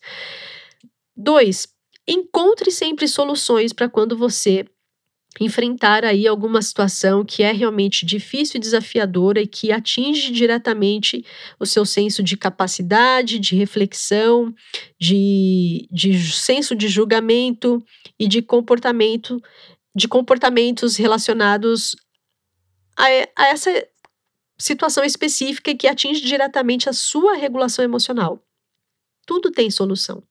Dois, 1.15 1.67
encontre 2.07 2.71
sempre 2.71 3.07
soluções 3.07 3.73
para 3.73 3.89
quando 3.89 4.17
você 4.17 4.65
enfrentar 5.39 6.03
aí 6.03 6.27
alguma 6.27 6.61
situação 6.61 7.23
que 7.23 7.43
é 7.43 7.51
realmente 7.51 8.05
difícil 8.05 8.57
e 8.57 8.59
desafiadora 8.59 9.41
e 9.41 9.47
que 9.47 9.71
atinge 9.71 10.31
diretamente 10.31 11.23
o 11.59 11.65
seu 11.65 11.85
senso 11.85 12.23
de 12.23 12.35
capacidade, 12.35 13.37
de 13.37 13.55
reflexão, 13.55 14.53
de, 14.99 15.87
de 15.91 16.19
senso 16.31 16.75
de 16.75 16.87
julgamento 16.87 17.83
e 18.17 18.27
de 18.27 18.41
comportamento, 18.41 19.41
de 19.95 20.07
comportamentos 20.07 20.97
relacionados 20.97 21.95
a, 22.97 23.05
a 23.35 23.47
essa 23.47 23.71
situação 24.57 25.03
específica 25.03 25.75
que 25.75 25.87
atinge 25.87 26.21
diretamente 26.21 26.89
a 26.89 26.93
sua 26.93 27.35
regulação 27.35 27.85
emocional. 27.85 28.43
Tudo 29.25 29.51
tem 29.51 29.69
solução. 29.69 30.23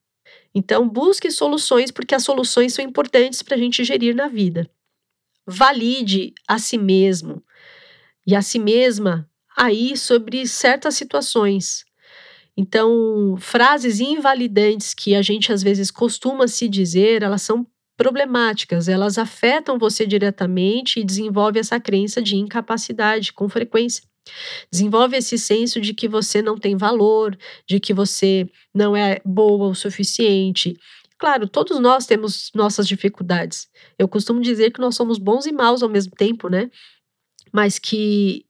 Então, 0.53 0.87
busque 0.87 1.31
soluções, 1.31 1.89
porque 1.89 2.13
as 2.13 2.23
soluções 2.23 2.73
são 2.73 2.83
importantes 2.83 3.41
para 3.41 3.55
a 3.55 3.57
gente 3.57 3.83
gerir 3.83 4.15
na 4.15 4.27
vida 4.27 4.69
valide 5.49 6.33
a 6.47 6.59
si 6.59 6.77
mesmo 6.77 7.43
e 8.25 8.35
a 8.35 8.41
si 8.41 8.59
mesma 8.59 9.29
aí 9.57 9.97
sobre 9.97 10.47
certas 10.47 10.95
situações. 10.95 11.83
Então, 12.55 13.35
frases 13.39 13.99
invalidantes 13.99 14.93
que 14.93 15.15
a 15.15 15.21
gente 15.21 15.51
às 15.51 15.63
vezes 15.63 15.89
costuma 15.89 16.47
se 16.47 16.67
dizer, 16.67 17.23
elas 17.23 17.41
são 17.41 17.65
problemáticas, 17.97 18.87
elas 18.87 19.17
afetam 19.17 19.77
você 19.77 20.05
diretamente 20.05 20.99
e 20.99 21.03
desenvolve 21.03 21.59
essa 21.59 21.79
crença 21.79 22.21
de 22.21 22.35
incapacidade 22.35 23.33
com 23.33 23.49
frequência. 23.49 24.03
Desenvolve 24.71 25.17
esse 25.17 25.37
senso 25.37 25.81
de 25.81 25.93
que 25.93 26.07
você 26.07 26.41
não 26.41 26.57
tem 26.57 26.77
valor, 26.77 27.37
de 27.67 27.79
que 27.79 27.93
você 27.93 28.47
não 28.73 28.95
é 28.95 29.19
boa 29.25 29.69
o 29.69 29.75
suficiente, 29.75 30.77
Claro, 31.19 31.49
todos 31.49 31.79
nós 31.79 32.05
temos 32.05 32.49
nossas 32.55 32.87
dificuldades. 32.87 33.69
Eu 33.97 34.07
costumo 34.07 34.39
dizer 34.39 34.71
que 34.71 34.79
nós 34.79 34.95
somos 34.95 35.17
bons 35.19 35.45
e 35.45 35.51
maus 35.51 35.83
ao 35.83 35.89
mesmo 35.89 36.13
tempo, 36.15 36.47
né? 36.47 36.71
Mas 37.51 37.77
que 37.77 38.45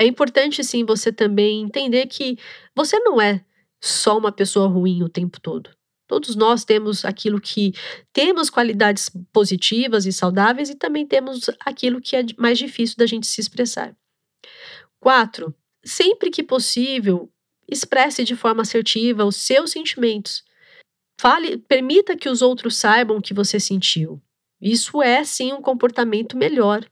é 0.00 0.06
importante, 0.06 0.64
sim, 0.64 0.82
você 0.82 1.12
também 1.12 1.60
entender 1.60 2.06
que 2.06 2.38
você 2.74 2.98
não 3.00 3.20
é 3.20 3.44
só 3.82 4.16
uma 4.16 4.32
pessoa 4.32 4.66
ruim 4.66 5.02
o 5.02 5.10
tempo 5.10 5.38
todo. 5.38 5.70
Todos 6.08 6.34
nós 6.34 6.64
temos 6.64 7.04
aquilo 7.04 7.38
que 7.38 7.72
temos 8.14 8.48
qualidades 8.48 9.10
positivas 9.30 10.06
e 10.06 10.12
saudáveis 10.12 10.70
e 10.70 10.74
também 10.74 11.06
temos 11.06 11.50
aquilo 11.60 12.00
que 12.00 12.16
é 12.16 12.24
mais 12.38 12.58
difícil 12.58 12.96
da 12.96 13.06
gente 13.06 13.26
se 13.26 13.42
expressar. 13.42 13.94
Quatro, 14.98 15.54
sempre 15.84 16.30
que 16.30 16.42
possível, 16.42 17.30
expresse 17.68 18.24
de 18.24 18.34
forma 18.34 18.62
assertiva 18.62 19.24
os 19.24 19.36
seus 19.36 19.70
sentimentos. 19.70 20.42
Fale, 21.20 21.58
permita 21.58 22.16
que 22.16 22.30
os 22.30 22.40
outros 22.40 22.76
saibam 22.76 23.18
o 23.18 23.20
que 23.20 23.34
você 23.34 23.60
sentiu. 23.60 24.22
Isso 24.58 25.02
é 25.02 25.22
sim 25.22 25.52
um 25.52 25.60
comportamento 25.60 26.34
melhor. 26.34 26.82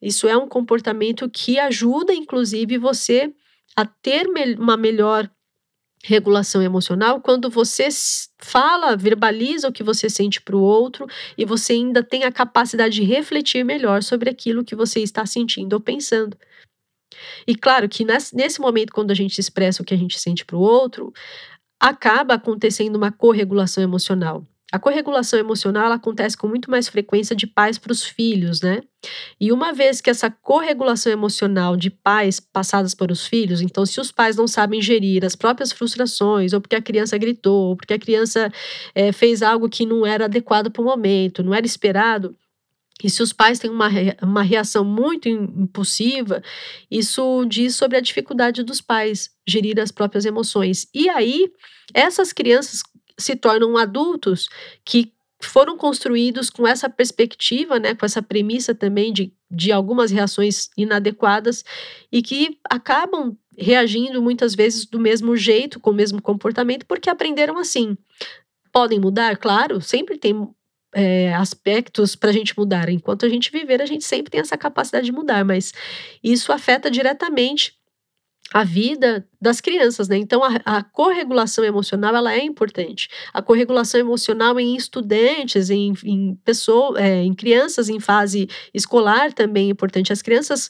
Isso 0.00 0.26
é 0.26 0.34
um 0.34 0.48
comportamento 0.48 1.28
que 1.28 1.58
ajuda, 1.58 2.14
inclusive, 2.14 2.78
você 2.78 3.30
a 3.76 3.84
ter 3.84 4.26
uma 4.58 4.78
melhor 4.78 5.30
regulação 6.02 6.62
emocional 6.62 7.20
quando 7.20 7.50
você 7.50 7.88
fala, 8.38 8.96
verbaliza 8.96 9.68
o 9.68 9.72
que 9.72 9.82
você 9.82 10.08
sente 10.08 10.40
para 10.40 10.56
o 10.56 10.62
outro 10.62 11.06
e 11.36 11.44
você 11.44 11.74
ainda 11.74 12.02
tem 12.02 12.24
a 12.24 12.32
capacidade 12.32 12.94
de 12.94 13.02
refletir 13.02 13.62
melhor 13.62 14.02
sobre 14.02 14.30
aquilo 14.30 14.64
que 14.64 14.74
você 14.74 15.00
está 15.00 15.26
sentindo 15.26 15.74
ou 15.74 15.80
pensando. 15.80 16.34
E 17.46 17.54
claro 17.54 17.88
que 17.88 18.04
nesse 18.04 18.60
momento, 18.60 18.92
quando 18.92 19.10
a 19.10 19.14
gente 19.14 19.38
expressa 19.38 19.82
o 19.82 19.84
que 19.84 19.94
a 19.94 19.96
gente 19.96 20.18
sente 20.18 20.44
para 20.44 20.56
o 20.56 20.60
outro, 20.60 21.12
acaba 21.80 22.34
acontecendo 22.34 22.96
uma 22.96 23.10
corregulação 23.10 23.82
emocional. 23.82 24.44
A 24.72 24.78
corregulação 24.78 25.36
emocional 25.36 25.90
acontece 25.90 26.36
com 26.36 26.46
muito 26.46 26.70
mais 26.70 26.86
frequência 26.86 27.34
de 27.34 27.44
pais 27.44 27.76
para 27.76 27.90
os 27.90 28.04
filhos, 28.04 28.60
né? 28.60 28.82
E 29.40 29.50
uma 29.50 29.72
vez 29.72 30.00
que 30.00 30.08
essa 30.08 30.30
corregulação 30.30 31.10
emocional 31.10 31.76
de 31.76 31.90
pais 31.90 32.38
passadas 32.38 32.94
para 32.94 33.12
os 33.12 33.26
filhos, 33.26 33.60
então 33.60 33.84
se 33.84 34.00
os 34.00 34.12
pais 34.12 34.36
não 34.36 34.46
sabem 34.46 34.80
gerir 34.80 35.24
as 35.24 35.34
próprias 35.34 35.72
frustrações, 35.72 36.52
ou 36.52 36.60
porque 36.60 36.76
a 36.76 36.82
criança 36.82 37.18
gritou, 37.18 37.70
ou 37.70 37.76
porque 37.76 37.94
a 37.94 37.98
criança 37.98 38.52
é, 38.94 39.10
fez 39.10 39.42
algo 39.42 39.68
que 39.68 39.84
não 39.84 40.06
era 40.06 40.26
adequado 40.26 40.70
para 40.70 40.82
o 40.82 40.84
momento, 40.84 41.42
não 41.42 41.52
era 41.52 41.66
esperado, 41.66 42.36
e 43.02 43.10
se 43.10 43.22
os 43.22 43.32
pais 43.32 43.58
têm 43.58 43.70
uma, 43.70 43.88
uma 44.22 44.42
reação 44.42 44.84
muito 44.84 45.28
impulsiva, 45.28 46.42
isso 46.90 47.44
diz 47.46 47.74
sobre 47.74 47.96
a 47.96 48.00
dificuldade 48.00 48.62
dos 48.62 48.80
pais 48.80 49.30
gerir 49.46 49.80
as 49.80 49.90
próprias 49.90 50.24
emoções. 50.24 50.86
E 50.94 51.08
aí, 51.08 51.50
essas 51.94 52.32
crianças 52.32 52.82
se 53.18 53.36
tornam 53.36 53.76
adultos 53.76 54.48
que 54.84 55.12
foram 55.42 55.76
construídos 55.76 56.50
com 56.50 56.66
essa 56.66 56.88
perspectiva, 56.88 57.78
né, 57.78 57.94
com 57.94 58.04
essa 58.04 58.22
premissa 58.22 58.74
também 58.74 59.12
de, 59.12 59.32
de 59.50 59.72
algumas 59.72 60.10
reações 60.10 60.68
inadequadas 60.76 61.64
e 62.12 62.20
que 62.20 62.58
acabam 62.68 63.36
reagindo 63.56 64.22
muitas 64.22 64.54
vezes 64.54 64.84
do 64.84 65.00
mesmo 65.00 65.36
jeito, 65.36 65.80
com 65.80 65.90
o 65.90 65.94
mesmo 65.94 66.20
comportamento, 66.20 66.86
porque 66.86 67.10
aprenderam 67.10 67.58
assim. 67.58 67.96
Podem 68.72 69.00
mudar? 69.00 69.36
Claro, 69.36 69.80
sempre 69.80 70.16
tem 70.16 70.48
é, 70.94 71.32
aspectos 71.34 72.16
para 72.16 72.30
a 72.30 72.32
gente 72.32 72.56
mudar. 72.58 72.88
Enquanto 72.88 73.24
a 73.24 73.28
gente 73.28 73.50
viver, 73.50 73.80
a 73.80 73.86
gente 73.86 74.04
sempre 74.04 74.30
tem 74.30 74.40
essa 74.40 74.56
capacidade 74.56 75.06
de 75.06 75.12
mudar, 75.12 75.44
mas 75.44 75.72
isso 76.22 76.52
afeta 76.52 76.90
diretamente 76.90 77.78
a 78.52 78.64
vida 78.64 79.26
das 79.40 79.60
crianças, 79.60 80.08
né? 80.08 80.16
Então 80.16 80.42
a, 80.42 80.56
a 80.64 80.82
corregulação 80.82 81.64
emocional 81.64 82.14
ela 82.16 82.34
é 82.34 82.42
importante. 82.42 83.08
A 83.32 83.40
corregulação 83.40 84.00
emocional 84.00 84.58
em 84.58 84.76
estudantes, 84.76 85.70
em, 85.70 85.92
em 86.04 86.34
pessoas, 86.44 87.00
é, 87.00 87.22
em 87.22 87.32
crianças 87.32 87.88
em 87.88 88.00
fase 88.00 88.48
escolar 88.74 89.32
também 89.32 89.68
é 89.68 89.70
importante. 89.70 90.12
As 90.12 90.20
crianças 90.20 90.68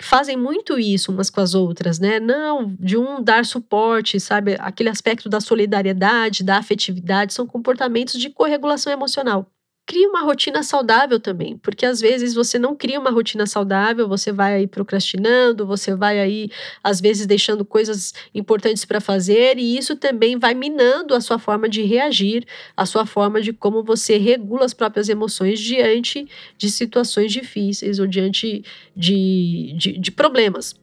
fazem 0.00 0.36
muito 0.36 0.78
isso 0.78 1.12
umas 1.12 1.28
com 1.28 1.40
as 1.40 1.54
outras, 1.54 1.98
né? 1.98 2.18
Não, 2.18 2.74
de 2.80 2.96
um 2.96 3.22
dar 3.22 3.44
suporte, 3.44 4.18
sabe? 4.18 4.56
Aquele 4.58 4.88
aspecto 4.88 5.28
da 5.28 5.40
solidariedade, 5.40 6.42
da 6.42 6.56
afetividade, 6.56 7.34
são 7.34 7.46
comportamentos 7.46 8.18
de 8.18 8.30
corregulação 8.30 8.92
emocional 8.92 9.52
crie 9.88 10.06
uma 10.06 10.20
rotina 10.20 10.62
saudável 10.62 11.18
também, 11.18 11.56
porque 11.56 11.86
às 11.86 11.98
vezes 11.98 12.34
você 12.34 12.58
não 12.58 12.76
cria 12.76 13.00
uma 13.00 13.08
rotina 13.10 13.46
saudável, 13.46 14.06
você 14.06 14.30
vai 14.30 14.54
aí 14.54 14.66
procrastinando, 14.66 15.66
você 15.66 15.96
vai 15.96 16.20
aí 16.20 16.50
às 16.84 17.00
vezes 17.00 17.26
deixando 17.26 17.64
coisas 17.64 18.12
importantes 18.34 18.84
para 18.84 19.00
fazer 19.00 19.58
e 19.58 19.78
isso 19.78 19.96
também 19.96 20.38
vai 20.38 20.52
minando 20.52 21.14
a 21.14 21.22
sua 21.22 21.38
forma 21.38 21.70
de 21.70 21.80
reagir, 21.80 22.44
a 22.76 22.84
sua 22.84 23.06
forma 23.06 23.40
de 23.40 23.50
como 23.50 23.82
você 23.82 24.18
regula 24.18 24.66
as 24.66 24.74
próprias 24.74 25.08
emoções 25.08 25.58
diante 25.58 26.28
de 26.58 26.70
situações 26.70 27.32
difíceis 27.32 27.98
ou 27.98 28.06
diante 28.06 28.62
de, 28.94 29.74
de, 29.74 29.98
de 29.98 30.10
problemas. 30.12 30.76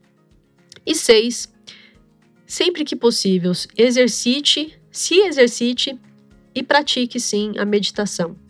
E 0.84 0.96
seis, 0.96 1.54
sempre 2.48 2.84
que 2.84 2.96
possível, 2.96 3.52
exercite, 3.78 4.76
se 4.90 5.20
exercite 5.20 5.96
e 6.56 6.64
pratique 6.64 7.20
sim 7.20 7.54
a 7.60 7.66
meditação 7.66 8.44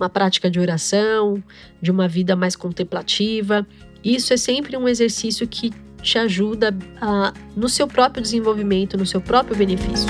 uma 0.00 0.08
prática 0.08 0.50
de 0.50 0.58
oração, 0.58 1.42
de 1.80 1.90
uma 1.90 2.08
vida 2.08 2.34
mais 2.34 2.56
contemplativa. 2.56 3.66
Isso 4.02 4.32
é 4.32 4.36
sempre 4.36 4.74
um 4.76 4.88
exercício 4.88 5.46
que 5.46 5.70
te 6.02 6.18
ajuda 6.18 6.74
a, 6.98 7.34
no 7.54 7.68
seu 7.68 7.86
próprio 7.86 8.22
desenvolvimento, 8.22 8.96
no 8.96 9.04
seu 9.04 9.20
próprio 9.20 9.54
benefício. 9.54 10.08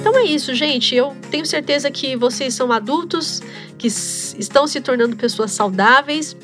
Então 0.00 0.14
é 0.18 0.24
isso, 0.24 0.54
gente. 0.54 0.94
Eu 0.94 1.16
tenho 1.30 1.46
certeza 1.46 1.90
que 1.90 2.14
vocês 2.14 2.52
são 2.52 2.70
adultos 2.70 3.40
que 3.78 3.86
estão 3.86 4.66
se 4.66 4.82
tornando 4.82 5.16
pessoas 5.16 5.52
saudáveis 5.52 6.36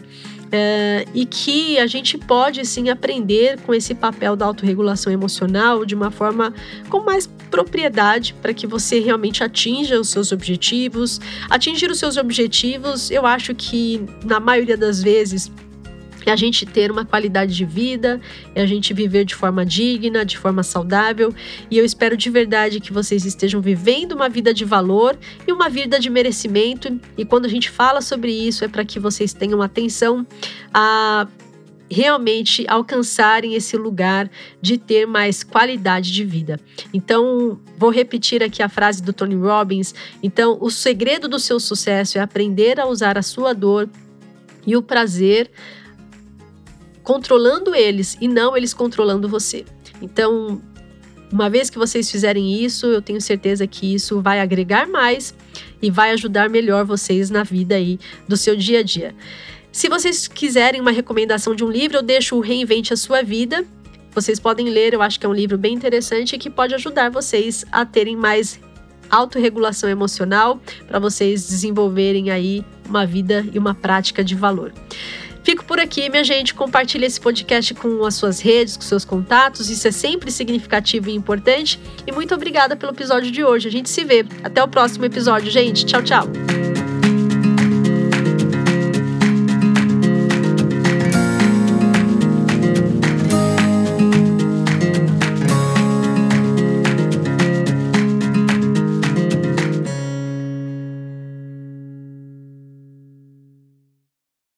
é, 0.56 1.04
e 1.12 1.26
que 1.26 1.80
a 1.80 1.86
gente 1.88 2.16
pode 2.16 2.64
sim 2.64 2.88
aprender 2.88 3.58
com 3.62 3.74
esse 3.74 3.92
papel 3.92 4.36
da 4.36 4.46
autorregulação 4.46 5.12
emocional 5.12 5.84
de 5.84 5.96
uma 5.96 6.12
forma 6.12 6.54
com 6.88 7.00
mais 7.00 7.26
propriedade 7.50 8.36
para 8.40 8.54
que 8.54 8.64
você 8.64 9.00
realmente 9.00 9.42
atinja 9.42 9.98
os 9.98 10.10
seus 10.10 10.30
objetivos. 10.30 11.20
Atingir 11.50 11.90
os 11.90 11.98
seus 11.98 12.16
objetivos, 12.16 13.10
eu 13.10 13.26
acho 13.26 13.52
que 13.52 14.00
na 14.24 14.38
maioria 14.38 14.76
das 14.76 15.02
vezes 15.02 15.50
é 16.26 16.32
a 16.32 16.36
gente 16.36 16.66
ter 16.66 16.90
uma 16.90 17.04
qualidade 17.04 17.54
de 17.54 17.64
vida, 17.64 18.20
é 18.54 18.62
a 18.62 18.66
gente 18.66 18.92
viver 18.92 19.24
de 19.24 19.34
forma 19.34 19.64
digna, 19.64 20.24
de 20.24 20.38
forma 20.38 20.62
saudável. 20.62 21.34
E 21.70 21.78
eu 21.78 21.84
espero 21.84 22.16
de 22.16 22.30
verdade 22.30 22.80
que 22.80 22.92
vocês 22.92 23.24
estejam 23.24 23.60
vivendo 23.60 24.12
uma 24.12 24.28
vida 24.28 24.52
de 24.52 24.64
valor 24.64 25.16
e 25.46 25.52
uma 25.52 25.68
vida 25.68 25.98
de 25.98 26.10
merecimento. 26.10 27.00
E 27.16 27.24
quando 27.24 27.46
a 27.46 27.48
gente 27.48 27.70
fala 27.70 28.00
sobre 28.00 28.32
isso, 28.32 28.64
é 28.64 28.68
para 28.68 28.84
que 28.84 28.98
vocês 28.98 29.32
tenham 29.32 29.62
atenção 29.62 30.26
a 30.72 31.26
realmente 31.90 32.64
alcançarem 32.68 33.54
esse 33.54 33.76
lugar 33.76 34.30
de 34.60 34.78
ter 34.78 35.06
mais 35.06 35.42
qualidade 35.42 36.12
de 36.12 36.24
vida. 36.24 36.58
Então, 36.92 37.60
vou 37.76 37.90
repetir 37.90 38.42
aqui 38.42 38.62
a 38.62 38.68
frase 38.68 39.02
do 39.02 39.12
Tony 39.12 39.36
Robbins. 39.36 39.94
Então, 40.22 40.58
o 40.60 40.70
segredo 40.70 41.28
do 41.28 41.38
seu 41.38 41.60
sucesso 41.60 42.18
é 42.18 42.20
aprender 42.20 42.80
a 42.80 42.86
usar 42.86 43.18
a 43.18 43.22
sua 43.22 43.52
dor 43.52 43.88
e 44.66 44.76
o 44.76 44.82
prazer 44.82 45.50
controlando 47.04 47.74
eles 47.74 48.16
e 48.20 48.26
não 48.26 48.56
eles 48.56 48.74
controlando 48.74 49.28
você. 49.28 49.64
Então, 50.02 50.60
uma 51.30 51.50
vez 51.50 51.68
que 51.68 51.78
vocês 51.78 52.10
fizerem 52.10 52.64
isso, 52.64 52.86
eu 52.86 53.02
tenho 53.02 53.20
certeza 53.20 53.66
que 53.66 53.94
isso 53.94 54.20
vai 54.20 54.40
agregar 54.40 54.88
mais 54.88 55.34
e 55.80 55.90
vai 55.90 56.10
ajudar 56.10 56.48
melhor 56.48 56.84
vocês 56.84 57.30
na 57.30 57.42
vida 57.42 57.74
aí 57.74 58.00
do 58.26 58.36
seu 58.36 58.56
dia 58.56 58.80
a 58.80 58.82
dia. 58.82 59.14
Se 59.70 59.88
vocês 59.88 60.26
quiserem 60.26 60.80
uma 60.80 60.92
recomendação 60.92 61.54
de 61.54 61.64
um 61.64 61.70
livro, 61.70 61.98
eu 61.98 62.02
deixo 62.02 62.36
o 62.36 62.40
Reinvente 62.40 62.92
a 62.92 62.96
Sua 62.96 63.22
Vida. 63.22 63.64
Vocês 64.14 64.38
podem 64.38 64.70
ler, 64.70 64.94
eu 64.94 65.02
acho 65.02 65.18
que 65.18 65.26
é 65.26 65.28
um 65.28 65.34
livro 65.34 65.58
bem 65.58 65.74
interessante 65.74 66.38
que 66.38 66.48
pode 66.48 66.74
ajudar 66.74 67.10
vocês 67.10 67.64
a 67.72 67.84
terem 67.84 68.16
mais 68.16 68.60
autorregulação 69.10 69.90
emocional 69.90 70.60
para 70.86 70.98
vocês 70.98 71.48
desenvolverem 71.48 72.30
aí 72.30 72.64
uma 72.88 73.04
vida 73.04 73.44
e 73.52 73.58
uma 73.58 73.74
prática 73.74 74.22
de 74.22 74.36
valor. 74.36 74.72
Fico 75.44 75.62
por 75.64 75.78
aqui, 75.78 76.08
minha 76.08 76.24
gente. 76.24 76.54
Compartilhe 76.54 77.04
esse 77.04 77.20
podcast 77.20 77.74
com 77.74 78.04
as 78.04 78.14
suas 78.14 78.40
redes, 78.40 78.76
com 78.76 78.82
seus 78.82 79.04
contatos. 79.04 79.68
Isso 79.68 79.86
é 79.86 79.92
sempre 79.92 80.30
significativo 80.30 81.10
e 81.10 81.14
importante. 81.14 81.78
E 82.06 82.10
muito 82.10 82.34
obrigada 82.34 82.74
pelo 82.74 82.92
episódio 82.92 83.30
de 83.30 83.44
hoje. 83.44 83.68
A 83.68 83.70
gente 83.70 83.90
se 83.90 84.02
vê. 84.04 84.24
Até 84.42 84.62
o 84.64 84.66
próximo 84.66 85.04
episódio, 85.04 85.50
gente. 85.50 85.84
Tchau, 85.84 86.02
tchau. 86.02 86.63